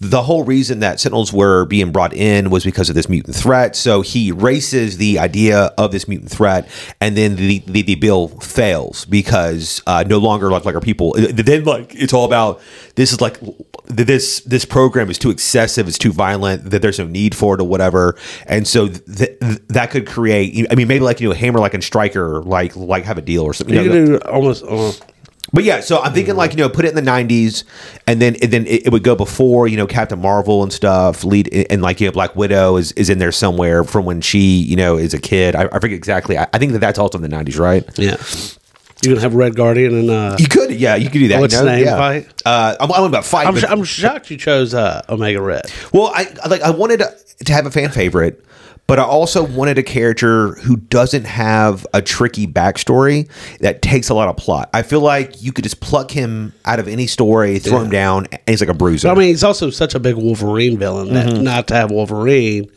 [0.00, 3.76] the whole reason that Sentinels were being brought in was because of this mutant threat.
[3.76, 6.68] So he erases the idea of this mutant threat,
[7.00, 11.14] and then the the, the bill fails because uh, no longer like like our people.
[11.14, 12.60] Then like it's all about
[12.96, 13.38] this is like
[13.86, 17.60] this this program is too excessive, it's too violent, that there's no need for it
[17.60, 18.16] or whatever,
[18.46, 20.66] and so th- th- that could create.
[20.70, 23.22] I mean, maybe like you know, a Hammer like and Stryker like like have a
[23.22, 23.76] deal or something.
[23.76, 24.64] You know, can do almost.
[24.64, 24.92] Uh,
[25.54, 27.64] but yeah, so I'm thinking like you know, put it in the '90s,
[28.06, 31.24] and then and then it, it would go before you know Captain Marvel and stuff.
[31.24, 34.38] Lead and like you know Black Widow is, is in there somewhere from when she
[34.40, 35.54] you know is a kid.
[35.54, 36.36] I, I forget exactly.
[36.36, 37.88] I, I think that that's also in the '90s, right?
[37.98, 38.16] yeah.
[39.02, 41.40] You can have Red Guardian and uh, You could, yeah, you could do that.
[41.40, 41.66] What's you know?
[41.66, 41.96] name Yeah.
[41.98, 42.42] fight?
[42.46, 43.46] Uh, I'm, I'm about fight.
[43.46, 45.66] I'm, sh- I'm shocked you chose uh, Omega Red.
[45.92, 47.02] Well, I like I wanted
[47.44, 48.42] to have a fan favorite,
[48.86, 53.28] but I also wanted a character who doesn't have a tricky backstory
[53.58, 54.68] that takes a lot of plot.
[54.74, 58.26] I feel like you could just pluck him out of any story, throw him down,
[58.26, 59.08] and he's like a bruiser.
[59.08, 61.42] But I mean, he's also such a big Wolverine villain that mm-hmm.
[61.42, 62.70] not to have Wolverine.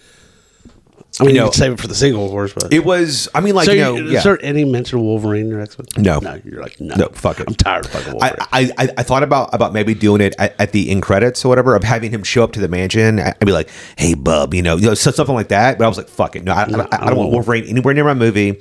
[1.19, 1.45] I mean, know.
[1.45, 2.53] you could save it for the single, of course.
[2.53, 3.27] But it was.
[3.33, 4.17] I mean, like so, you know, you, yeah.
[4.19, 5.87] is there any mention of Wolverine in your X Men?
[6.03, 6.19] No.
[6.19, 6.39] no.
[6.43, 7.47] You're like no, No, fuck it.
[7.47, 8.35] I'm tired of fucking Wolverine.
[8.51, 11.49] I, I, I thought about about maybe doing it at, at the end credits or
[11.49, 14.61] whatever of having him show up to the mansion I'd be like, "Hey, bub," you
[14.61, 15.77] know, you know, something like that.
[15.77, 18.03] But I was like, "Fuck it, no, I, I, I don't want Wolverine anywhere near
[18.03, 18.59] my movie.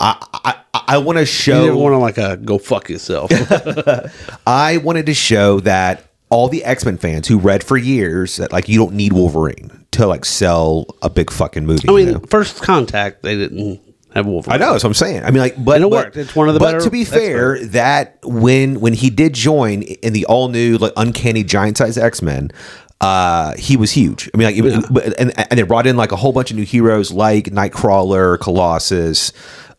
[0.00, 0.26] I
[0.74, 1.62] I, I want to show.
[1.62, 3.30] didn't want to like a go fuck yourself.
[4.46, 8.52] I wanted to show that all the X Men fans who read for years that
[8.52, 11.88] like you don't need Wolverine to like sell a big fucking movie.
[11.88, 12.20] I mean, you know?
[12.28, 13.80] first contact they didn't
[14.14, 14.54] have Wolverine.
[14.54, 15.22] I know that's what I'm saying.
[15.24, 16.16] I mean, like, but And it but- worked.
[16.16, 19.82] It's one of the But better to be fair, that when when he did join
[19.82, 22.50] in the all new like uncanny giant size X Men.
[23.00, 24.30] Uh, he was huge.
[24.32, 26.56] I mean, like, it- but- and and they brought in like a whole bunch of
[26.56, 29.32] new heroes like Nightcrawler, Colossus,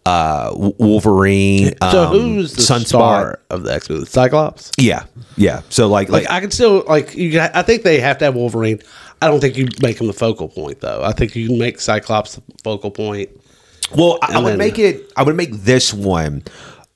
[0.05, 1.73] uh, Wolverine.
[1.91, 2.85] So um, who's the Sunspot.
[2.87, 4.05] star of the X Men?
[4.05, 4.71] Cyclops.
[4.77, 5.05] Yeah,
[5.37, 5.61] yeah.
[5.69, 7.39] So like, like, Like I can still like you.
[7.39, 8.79] I think they have to have Wolverine.
[9.21, 11.01] I don't think you make him the focal point though.
[11.03, 13.29] I think you can make Cyclops the focal point.
[13.95, 15.11] Well, I, I would then- make it.
[15.15, 16.43] I would make this one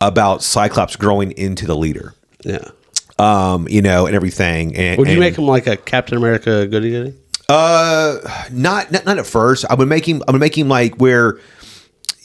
[0.02, 2.14] about Cyclops growing into the leader.
[2.44, 2.70] Yeah.
[3.18, 4.76] Um, you know, and everything.
[4.78, 7.14] And, Would you and- make him like a Captain America goody goody?
[7.50, 8.18] Uh,
[8.52, 9.66] not, not not at first.
[9.70, 10.22] I would make him.
[10.28, 11.40] I would make him like where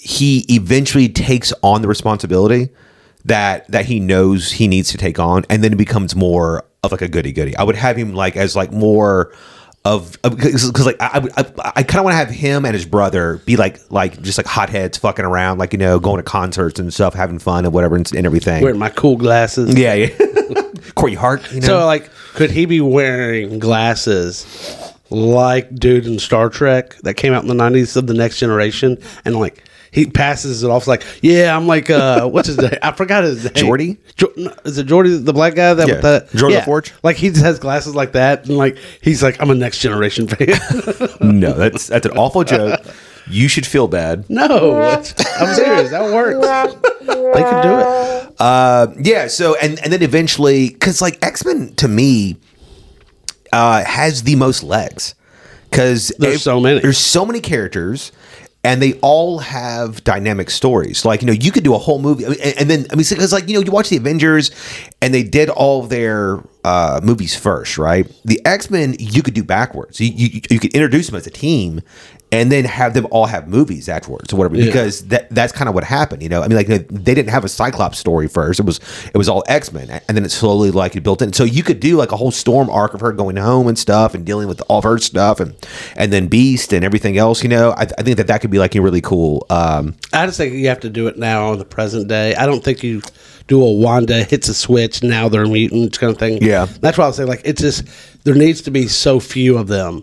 [0.05, 2.69] he eventually takes on the responsibility
[3.25, 6.93] that that he knows he needs to take on, and then it becomes more of
[6.93, 7.57] like a goody goody.
[7.57, 9.33] I would have him like as like more
[9.87, 12.85] of because like I I, I, I kind of want to have him and his
[12.85, 16.79] brother be like like just like hotheads fucking around like you know going to concerts
[16.79, 19.75] and stuff having fun and whatever and, and everything Wearing my cool glasses.
[19.79, 20.09] yeah yeah
[20.95, 24.47] Corey Hart you know So like, could he be wearing glasses
[25.11, 28.99] like dude in Star Trek that came out in the nineties of the Next Generation,
[29.25, 29.65] and like
[29.95, 32.73] he passes it off like, yeah, I'm like, uh, what's his name?
[32.83, 33.53] I forgot his name.
[33.55, 33.97] Geordi?
[34.17, 34.33] Jo-
[34.65, 35.95] is it Geordi, the black guy that Yeah.
[35.95, 36.93] with the Geordi LaForge?
[37.05, 40.27] Like he just has glasses like that, and like he's like, I'm a Next Generation
[40.27, 40.49] fan.
[41.21, 42.81] no, that's that's an awful joke.
[43.31, 44.29] You should feel bad.
[44.29, 45.05] no, I'm
[45.55, 45.91] serious.
[45.91, 46.77] That works.
[47.05, 48.35] They can do it.
[48.39, 49.27] Uh, yeah.
[49.29, 52.37] So and and then eventually, because like X Men to me
[53.53, 55.15] uh, has the most legs
[55.71, 56.81] because There's so many.
[56.81, 58.13] There's so many characters.
[58.65, 61.05] And they all have dynamic stories.
[61.05, 63.33] Like you know, you could do a whole movie, and, and then I mean, because
[63.33, 64.51] like you know, you watch the Avengers,
[65.03, 68.11] and they did all their uh, movies first, right?
[68.25, 70.01] The X Men you could do backwards.
[70.01, 71.83] You, you you could introduce them as a team,
[72.35, 74.57] and then have them all have movies afterwards or whatever.
[74.57, 76.21] Because that that's kind of what happened.
[76.21, 78.59] You know, I mean, like they didn't have a Cyclops story first.
[78.59, 81.33] It was it was all X Men, and then it slowly like it built in.
[81.33, 84.15] So you could do like a whole Storm arc of her going home and stuff,
[84.15, 85.55] and dealing with all of her stuff, and
[85.97, 87.43] and then Beast and everything else.
[87.45, 89.47] You know, I, I think that that could be like a really cool.
[89.49, 92.35] Um, I just think you have to do it now on the present day.
[92.35, 93.01] I don't think you
[93.47, 96.43] do a Wanda hits a switch now they're mutants kind of thing.
[96.43, 96.67] Yeah.
[96.81, 97.85] that's why I was saying like it's just
[98.25, 100.03] there needs to be so few of them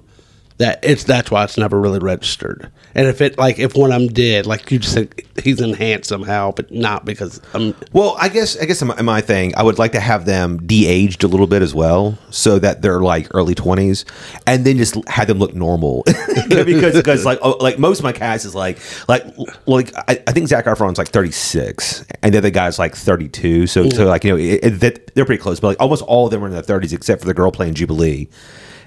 [0.61, 2.71] that it's that's why it's never really registered.
[2.93, 6.09] And if it like if one of them did like you just think he's enhanced
[6.09, 9.79] somehow, but not because I'm Well, I guess I guess my, my thing, I would
[9.79, 13.55] like to have them de-aged a little bit as well, so that they're like early
[13.55, 14.05] twenties,
[14.45, 16.03] and then just have them look normal.
[16.49, 18.77] because because like oh, like most of my cast is like
[19.09, 19.25] like
[19.65, 23.29] like I, I think Zac Efron's like thirty six, and the other guy's like thirty
[23.29, 23.67] two.
[23.67, 24.07] So so mm.
[24.07, 26.47] like you know it, it, they're pretty close, but like almost all of them are
[26.47, 28.29] in their thirties except for the girl playing Jubilee.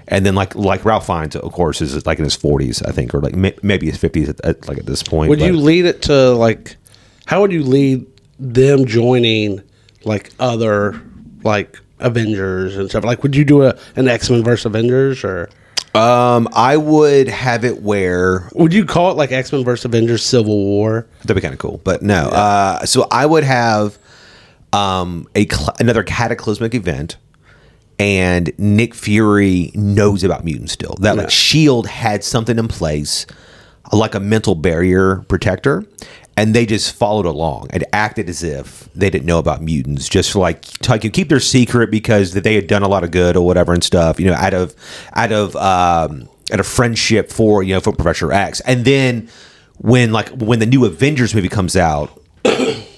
[0.07, 3.13] And then, like like Ralph Fiennes, of course, is like in his forties, I think,
[3.15, 5.29] or like may, maybe his fifties, at, at, like at this point.
[5.29, 6.77] would but- you lead it to like
[7.25, 8.05] how would you lead
[8.39, 9.61] them joining
[10.03, 11.01] like other
[11.43, 13.03] like Avengers and stuff?
[13.03, 15.49] Like would you do a an X Men versus Avengers or
[15.95, 20.23] Um, I would have it where Would you call it like X Men versus Avengers
[20.23, 21.07] Civil War?
[21.21, 22.27] That'd be kind of cool, but no.
[22.29, 23.97] Uh, so I would have
[24.73, 27.15] um, a cl- another cataclysmic event,
[27.99, 30.95] and Nick Fury knows about mutants still.
[30.99, 31.21] That Yeah.
[31.23, 33.25] like Shield had something in place,
[33.91, 35.85] like a mental barrier protector,
[36.37, 40.35] and they just followed along and acted as if they didn't know about mutants, just
[40.35, 43.37] like to like, keep their secret because that they had done a lot of good
[43.37, 44.19] or whatever and stuff.
[44.19, 44.75] You know, out of
[45.13, 49.29] out of um, out of friendship for you know for Professor X, and then
[49.77, 52.21] when like when the new Avengers movie comes out,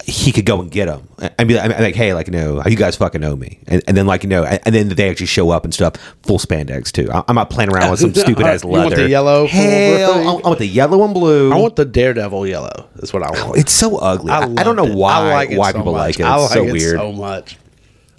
[0.09, 1.05] he could go and get them.
[1.37, 4.07] I mean, I'm like, hey, like, no, you guys fucking know me, and, and then
[4.07, 7.09] like, you know, and, then they actually show up and stuff, full spandex too.
[7.11, 9.03] I- I'm not playing around with some stupid ass You want leather.
[9.03, 10.47] the yellow Hell, I.
[10.47, 11.51] Want the yellow and blue.
[11.51, 12.87] I want the Daredevil yellow.
[12.95, 13.57] That's what I want.
[13.57, 14.31] it's so ugly.
[14.31, 15.99] I, I don't know why like why so people much.
[15.99, 16.23] like it.
[16.25, 17.57] I like so it weird, so much.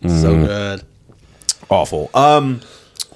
[0.06, 0.82] So good.
[1.70, 2.10] awful.
[2.14, 2.60] Um,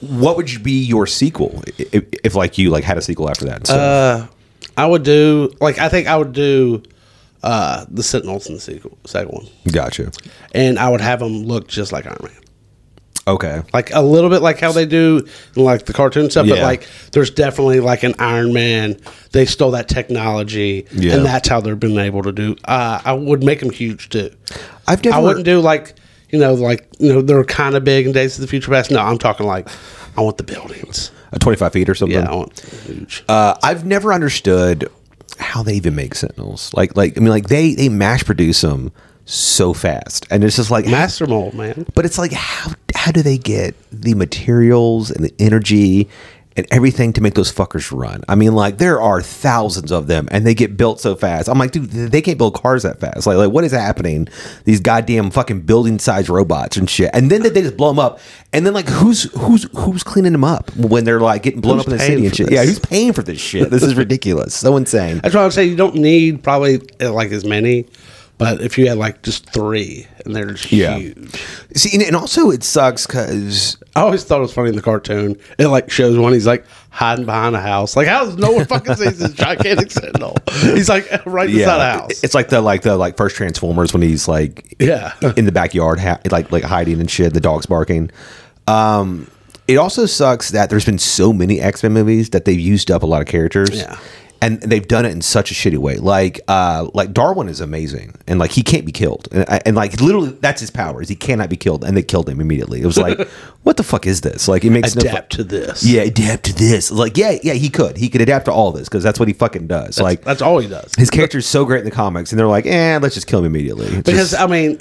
[0.01, 3.45] what would you be your sequel if, if like you like had a sequel after
[3.45, 3.67] that?
[3.67, 4.27] So, Uh,
[4.77, 6.83] I would do like I think I would do
[7.43, 10.11] uh the Sentinels in the sequel, second one, gotcha.
[10.55, 12.33] and I would have them look just like Iron Man.
[13.25, 13.63] Okay.
[13.73, 15.25] like a little bit like how they do
[15.57, 16.65] in like the cartoon stuff, but Yeah.
[16.65, 18.97] like there's definitely like an Iron Man.
[19.31, 21.15] They stole that technology, Yeah.
[21.17, 22.57] and that's how they're been able to do.
[22.65, 24.31] Uh, I would make them huge too.
[24.89, 25.17] I've never.
[25.17, 25.95] I wouldn't do like
[26.31, 28.91] you know like you know they're kind of big in Days of the Future Past.
[28.91, 29.69] No, I'm talking like
[30.17, 31.13] I want the buildings.
[31.31, 32.19] a 25 feet or something.
[32.19, 33.23] Yeah, I want huge.
[33.29, 34.91] Uh, I've never understood
[35.43, 36.73] how they even make Sentinels.
[36.75, 38.93] Like, like I mean, like they they mass produce them
[39.25, 41.87] so fast, and it's just like Master mold, man.
[41.95, 46.09] But it's like how how do they get the materials and the energy
[46.57, 48.23] and everything to make those fuckers run?
[48.29, 51.49] I mean, like there are thousands of them, and they get built so fast.
[51.49, 53.27] I'm like, dude, they can't build cars that fast.
[53.27, 54.29] Like, like what is happening?
[54.65, 58.21] These goddamn fucking building size robots and shit, and then they just blow them up.
[58.53, 61.87] And then like, who's who's who's cleaning them up when they're like getting blown Who's
[61.87, 62.47] up in the city and shit?
[62.49, 62.55] this?
[62.55, 63.71] Yeah, who's paying for this shit?
[63.71, 64.55] This is ridiculous.
[64.55, 65.19] So insane.
[65.19, 67.87] That's why I would say you don't need probably uh, like as many,
[68.39, 70.97] but if you had like just three and they're just Yeah.
[70.99, 71.31] huge.
[71.75, 74.83] See, and, and also it sucks because I always thought it was funny in the
[74.83, 75.37] cartoon.
[75.59, 77.95] It like shows one he's like hiding behind a house.
[77.97, 80.37] Like how does no one fucking sees this gigantic sentinel?
[80.51, 82.25] He's like right beside a house.
[82.25, 85.13] It's like the like the like first Transformers when he's like Yeah.
[85.37, 87.35] in the backyard ha- like like hiding and shit.
[87.35, 88.11] The dog's barking.
[88.67, 89.29] Um,
[89.69, 93.03] it also sucks that there's been so many X Men movies that they've used up
[93.03, 93.71] a lot of characters.
[93.71, 93.97] Yeah.
[94.43, 95.97] And they've done it in such a shitty way.
[95.97, 100.01] Like, uh, like Darwin is amazing, and like he can't be killed, and, and like
[100.01, 102.83] literally that's his power is he cannot be killed, and they killed him immediately.
[102.83, 103.21] It was like,
[103.63, 104.49] what the fuck is this?
[104.49, 105.85] Like, it makes no fu- Adapt to this.
[105.85, 106.91] yeah, adapt to this.
[106.91, 107.97] Like, yeah, yeah, he could.
[107.97, 110.01] He could adapt to all this because that's what he fucking does.
[110.01, 110.93] like, that's all he does.
[110.97, 113.45] his character's so great in the comics, and they're like, eh, let's just kill him
[113.47, 113.87] immediately.
[113.87, 114.79] It's Because just- I mean,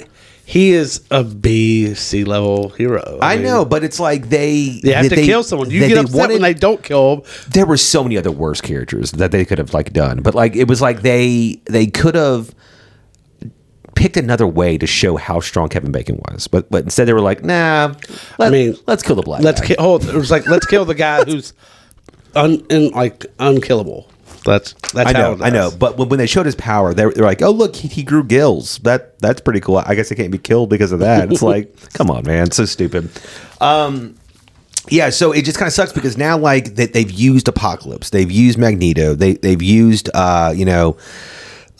[0.52, 3.18] he is a B C level hero.
[3.22, 5.70] I mean, know, but it's like they They have to kill someone.
[5.70, 7.22] You get they upset wanted- when they don't kill him.
[7.48, 10.54] there were so many other worse characters that they could have like done but like
[10.54, 12.54] it was like they they could have
[13.94, 17.20] picked another way to show how strong Kevin Bacon was but but instead they were
[17.20, 17.94] like nah
[18.38, 19.68] let, I mean, let's kill the black Let's guy.
[19.68, 19.76] kill.
[19.80, 21.52] Hold, it was like let's kill the guy who's
[22.34, 24.08] un, in, like unkillable.
[24.44, 26.92] That's that's I how know, it I know, but when, when they showed his power,
[26.94, 28.78] they're, they're like, "Oh, look, he, he grew gills.
[28.78, 29.76] That that's pretty cool.
[29.78, 32.64] I guess he can't be killed because of that." It's like, come on, man, so
[32.64, 33.08] stupid.
[33.60, 34.16] Um,
[34.88, 38.30] yeah, so it just kind of sucks because now, like, that they've used Apocalypse, they've
[38.30, 40.96] used Magneto, they they've used, uh, you know,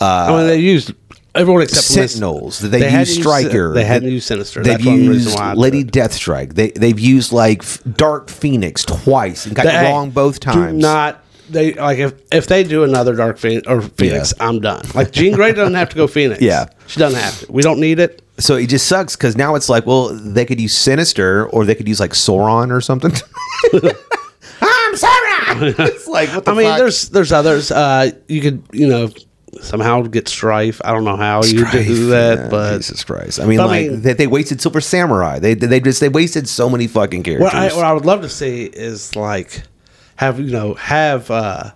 [0.00, 0.92] I mean, they used
[1.34, 2.58] everyone except Sentinels.
[2.60, 3.72] They, They used used- Stryker.
[3.74, 4.62] they hadn't used Sinister.
[4.62, 6.54] They've used why Lady Deathstrike.
[6.54, 7.64] They they've used like
[7.96, 10.74] Dark Phoenix twice and got They- it wrong both times.
[10.74, 11.21] Do not.
[11.52, 14.34] They like if if they do another Dark Phoenix or Phoenix.
[14.40, 14.82] I'm done.
[14.94, 16.40] Like Jean Grey doesn't have to go Phoenix.
[16.42, 16.66] Yeah.
[16.86, 17.52] she doesn't have to.
[17.52, 18.22] We don't need it.
[18.38, 21.74] So it just sucks because now it's like, well, they could use Sinister or they
[21.74, 23.12] could use like Sauron or something.
[24.60, 25.78] I'm Sauron.
[25.88, 26.78] it's like what the I mean, fuck?
[26.78, 27.70] there's there's others.
[27.70, 29.10] Uh, you could you know
[29.60, 30.80] somehow get Strife.
[30.84, 33.40] I don't know how you Strife, do that, yeah, but Jesus Christ!
[33.40, 35.38] I mean, But I like mean- they, they wasted Silver Samurai.
[35.38, 37.44] They they just they wasted so many fucking characters.
[37.44, 39.62] what I what I would love to see is like
[40.22, 41.70] have you know have uh,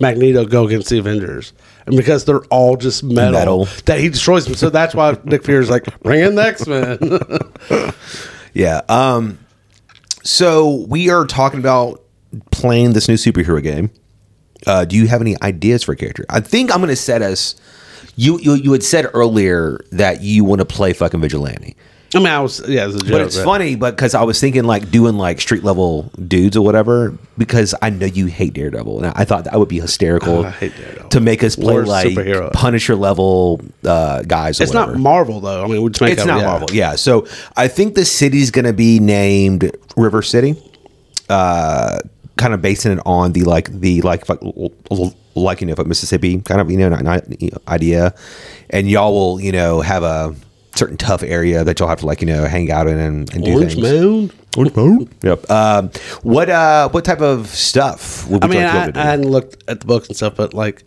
[0.00, 1.52] Magneto go against the Avengers.
[1.86, 3.68] And because they're all just metal, Metal.
[3.84, 4.54] that he destroys them.
[4.54, 7.92] So that's why Nick Fury's like, bring in the X Men.
[8.54, 8.80] Yeah.
[8.88, 9.38] Um.
[10.24, 12.02] So we are talking about
[12.50, 13.90] playing this new superhero game.
[14.66, 16.24] Uh, do you have any ideas for a character?
[16.30, 17.54] I think I'm going to set us.
[18.16, 21.76] You, you you had said earlier that you want to play fucking vigilante,
[22.16, 23.10] I mean, I was yeah, it was a joke.
[23.10, 23.76] but it's funny.
[23.76, 27.90] But because I was thinking like doing like street level dudes or whatever, because I
[27.90, 31.56] know you hate Daredevil, and I thought that would be hysterical Oh, to make us
[31.56, 32.52] play Worst like superhero.
[32.52, 34.58] Punisher level uh, guys.
[34.60, 34.92] Or It's whatever.
[34.92, 35.64] not Marvel though.
[35.64, 36.46] I mean, we just make It's up- not yeah.
[36.46, 36.68] Marvel.
[36.72, 36.94] Yeah.
[36.96, 40.54] So I think the city's going to be named River City.
[41.28, 41.98] Uh,
[42.36, 44.24] kind of basing it on the like the like
[45.34, 46.96] like, you know Mississippi kind of you know
[47.66, 48.14] idea,
[48.70, 50.34] and y'all will you know have a
[50.76, 53.44] certain tough area that you'll have to like you know hang out in and, and
[53.44, 53.82] do Orange things.
[54.02, 54.32] Mound.
[54.56, 55.14] Orange Mound.
[55.22, 55.50] Yep.
[55.50, 55.90] Um,
[56.22, 58.90] what uh what type of stuff would I mean, I?
[58.94, 60.84] I hadn't looked at the books and stuff, but like,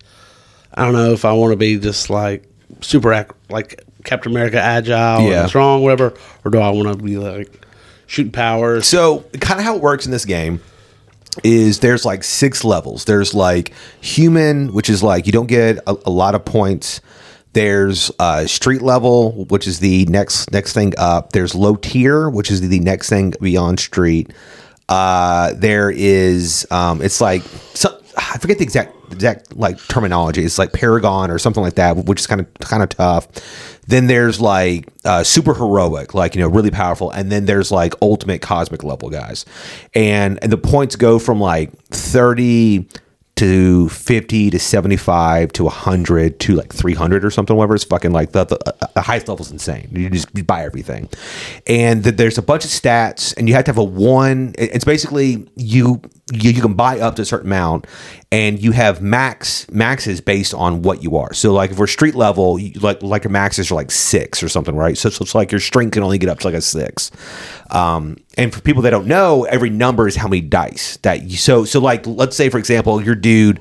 [0.74, 2.44] I don't know if I want to be just like
[2.82, 5.42] super ac- like Captain America, agile, Yeah.
[5.42, 6.14] and strong, whatever,
[6.46, 7.66] or do I want to be like
[8.08, 8.88] shooting powers?
[8.88, 10.62] So, kind of how it works in this game
[11.44, 13.06] is there's like six levels.
[13.06, 13.72] There's like
[14.02, 17.02] human, which is like you don't get a, a lot of points.
[17.54, 21.32] There's uh, street level, which is the next next thing up.
[21.32, 24.32] There's low tier, which is the next thing beyond street.
[24.88, 27.42] Uh, there is um, it's like
[27.74, 30.44] so, I forget the exact exact like terminology.
[30.44, 33.28] It's like Paragon or something like that, which is kind of kind of tough.
[33.88, 37.94] Then there's like uh, super heroic, like you know, really powerful, and then there's like
[38.02, 39.46] ultimate cosmic level guys,
[39.96, 42.88] and and the points go from like thirty
[43.40, 48.34] to 50 to 75 to 100 to like 300 or something whatever it's fucking like
[48.34, 49.88] the, the, uh, the highest level is insane.
[49.94, 51.08] You just you buy everything.
[51.66, 54.84] And th- there's a bunch of stats and you have to have a one it's
[54.84, 56.02] basically you
[56.34, 57.88] you, you can buy up to a certain amount
[58.32, 61.34] and you have max maxes based on what you are.
[61.34, 64.50] So like if we're street level you, like like your maxes are like six or
[64.50, 64.98] something right?
[64.98, 67.12] So, so it's like your strength can only get up to like a six.
[67.72, 71.38] Um, and for people that don't know every number is how many dice that you
[71.38, 73.60] so so like let's say for example your dude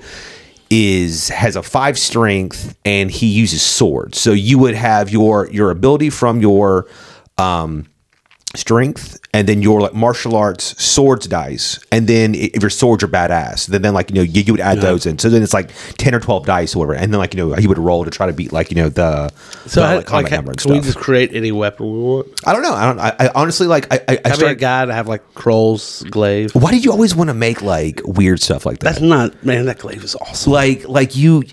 [0.70, 4.20] is has a five strength and he uses swords.
[4.20, 6.86] So you would have your your ability from your
[7.38, 7.86] um
[8.58, 13.08] strength and then your like martial arts swords dice and then if your swords are
[13.08, 15.54] badass then then like you know you, you would add those in so then it's
[15.54, 18.04] like 10 or 12 dice or whatever and then like you know you would roll
[18.04, 19.28] to try to beat like you know the
[19.66, 22.28] so the, I, like, combat like, can we just create any weapon we want?
[22.46, 24.92] i don't know i don't i, I honestly like i i, I a guy to
[24.92, 26.54] have like Krull's glaive.
[26.54, 29.66] why did you always want to make like weird stuff like that That's not man.
[29.66, 30.52] That glaive is awesome.
[30.52, 31.44] like like you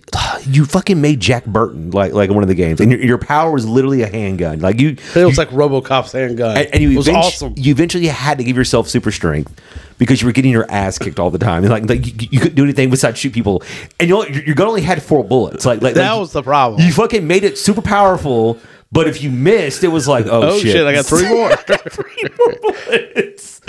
[0.48, 3.52] you fucking made Jack Burton like like one of the games and your, your power
[3.52, 6.58] was literally a handgun like you It was like RoboCop's handgun.
[6.58, 7.54] and, and you it was awesome.
[7.58, 9.54] you eventually had to give yourself super strength
[9.98, 12.40] because you were getting your ass kicked all the time and like, like you, you
[12.40, 13.62] couldn't do anything besides shoot people
[14.00, 16.34] and you know, your, your gun only had four bullets like like That like, was
[16.34, 16.82] the problem.
[16.82, 18.60] you fucking made it super powerful
[18.92, 20.86] but if you missed it was like oh, oh shit.
[20.86, 21.56] I got three more.
[21.56, 23.62] three more bullets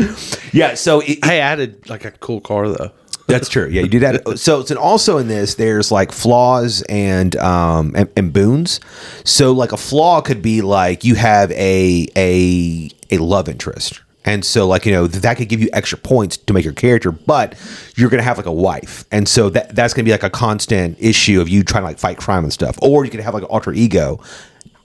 [0.53, 2.91] yeah so it, hey, I added like a cool car though.
[3.29, 3.67] That's true.
[3.69, 4.39] Yeah, you do that.
[4.39, 8.79] So, so also in this, there's like flaws and um and, and boons.
[9.25, 14.45] So, like a flaw could be like you have a a a love interest, and
[14.45, 17.55] so like you know that could give you extra points to make your character, but
[17.97, 20.97] you're gonna have like a wife, and so that that's gonna be like a constant
[21.01, 22.79] issue of you trying to like fight crime and stuff.
[22.83, 24.21] Or you could have like an alter ego.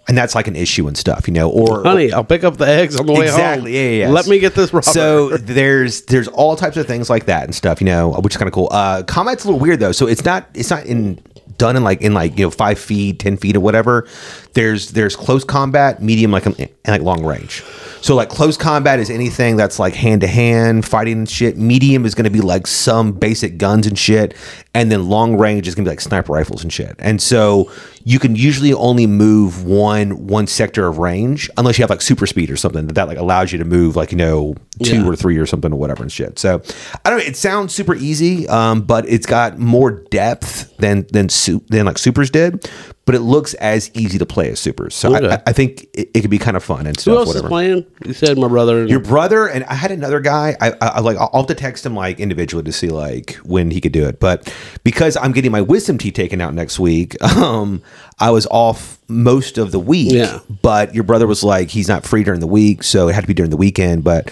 [0.07, 1.49] and that's like an issue and stuff, you know.
[1.49, 3.39] Or Honey, I'll pick up the eggs on the way home.
[3.39, 3.73] Exactly.
[3.75, 4.09] Yeah, yeah, yeah.
[4.09, 4.71] Let me get this.
[4.85, 8.37] So there's there's all types of things like that and stuff, you know, which is
[8.37, 8.67] kind of cool.
[8.71, 11.19] Uh, combat's a little weird though, so it's not it's not in
[11.61, 14.07] done in like in like you know five feet, ten feet, or whatever.
[14.53, 16.57] There's there's close combat, medium, like and
[16.87, 17.63] like long range.
[18.01, 21.57] So like close combat is anything that's like hand to hand fighting and shit.
[21.57, 24.33] Medium is going to be like some basic guns and shit,
[24.73, 26.95] and then long range is going to be like sniper rifles and shit.
[26.97, 27.71] And so
[28.03, 32.25] you can usually only move one one sector of range unless you have like super
[32.25, 35.07] speed or something that, that like allows you to move like you know two Yeah.
[35.07, 36.39] or three or something or whatever and shit.
[36.39, 36.61] So
[37.05, 37.25] I don't know.
[37.25, 41.27] It sounds super easy, um, but it's got more depth than than
[41.69, 42.69] than like supers did.
[43.03, 44.93] But it looks as easy to play as supers.
[44.93, 45.27] So Okay.
[45.27, 47.15] I, I- think it, it could be kind of fun and who stuff.
[47.17, 47.47] else whatever.
[47.47, 47.85] is playing?
[48.05, 48.81] You said my brother.
[48.81, 50.55] And Your brother and I had another guy.
[50.61, 53.71] I, I, I like I'll have to text him like individually to see like when
[53.71, 54.19] he could do it.
[54.19, 57.81] But because I'm getting my wisdom tea taken out next week, um,
[58.19, 60.13] I was off most of the week.
[60.13, 60.39] Yeah.
[60.61, 63.27] But your brother was like he's not free during the week, so it had to
[63.27, 64.03] be during the weekend.
[64.03, 64.31] But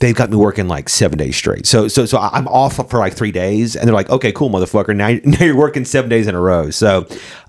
[0.00, 1.66] they've got me working like seven days straight.
[1.66, 4.96] So so so I'm off for like three days, and they're like, okay, cool, motherfucker.
[4.96, 5.08] Now
[5.38, 6.70] now you're working seven days in a row.
[6.70, 7.06] So.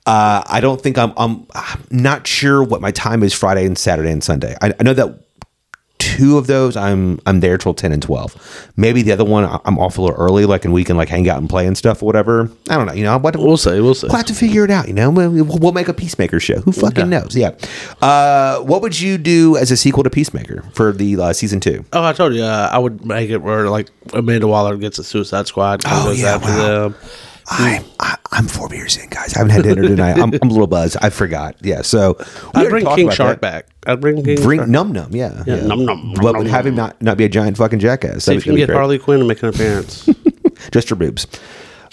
[0.08, 1.46] Uh, I don't think I'm, I'm.
[1.54, 4.56] I'm not sure what my time is Friday and Saturday and Sunday.
[4.62, 5.20] I, I know that
[6.00, 8.36] two of those I'm I'm there till ten and twelve.
[8.78, 11.28] Maybe the other one I'm off a little early, like and we can like hang
[11.30, 12.50] out and play and stuff or whatever.
[12.70, 12.94] I don't know.
[12.94, 13.80] You know, what We'll see.
[13.82, 14.08] We'll see.
[14.08, 14.88] We'll have to figure it out.
[14.88, 16.60] You know, we'll, we'll make a Peacemaker show.
[16.62, 17.36] Who fucking knows?
[17.36, 17.56] Yeah.
[18.02, 21.86] Uh, what would you do as a sequel to Peacemaker for the uh, season two?
[21.94, 25.04] Oh, I told you uh, I would make it where like Amanda Waller gets a
[25.04, 25.82] Suicide Squad.
[25.86, 26.94] Oh, yeah, after wow.
[27.50, 27.58] Them.
[27.60, 29.34] I, I I'm four beers in, guys.
[29.36, 30.18] I haven't had dinner tonight.
[30.20, 30.98] I'm, I'm a little buzzed.
[31.02, 31.56] I forgot.
[31.62, 31.82] Yeah.
[31.82, 32.18] So
[32.54, 33.68] already bring King Shark back.
[33.86, 35.16] I'd bring King Bring Num Num.
[35.16, 35.44] Yeah.
[35.48, 36.88] Yeah, Num Num, But Num have him Num.
[36.88, 38.26] not not be a giant fucking jackass.
[38.26, 38.76] See if you can get great.
[38.76, 40.08] Harley Quinn to make an appearance.
[40.72, 41.26] just your boobs.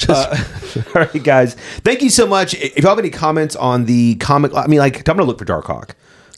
[0.08, 0.36] Uh,
[0.76, 1.54] all right, guys.
[1.54, 2.54] Thank you so much.
[2.54, 5.44] If you have any comments on the comic, I mean, like, I'm gonna look for
[5.44, 5.90] Darkhawk.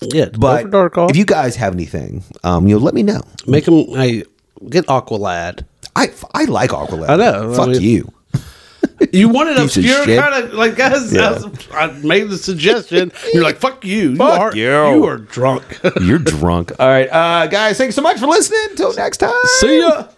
[0.03, 1.11] yeah, But but for Darkhawk.
[1.11, 3.23] if you guys have anything, um, you know, let me know.
[3.47, 4.25] make him, I
[4.69, 5.65] get Aqualad.
[5.97, 7.09] I I like Aqualad.
[7.09, 8.13] I know, I Fuck mean- you.
[9.13, 11.13] You wanted obscure kind of like guys.
[11.13, 11.43] Yeah.
[11.73, 13.13] I, I, made the suggestion.
[13.33, 14.11] you're like, "Fuck you!
[14.11, 14.71] You Fuck are you.
[14.71, 15.81] you are drunk.
[16.01, 17.77] you're drunk." All right, uh, guys.
[17.77, 18.67] Thanks so much for listening.
[18.71, 19.35] Until next time.
[19.59, 20.09] See ya.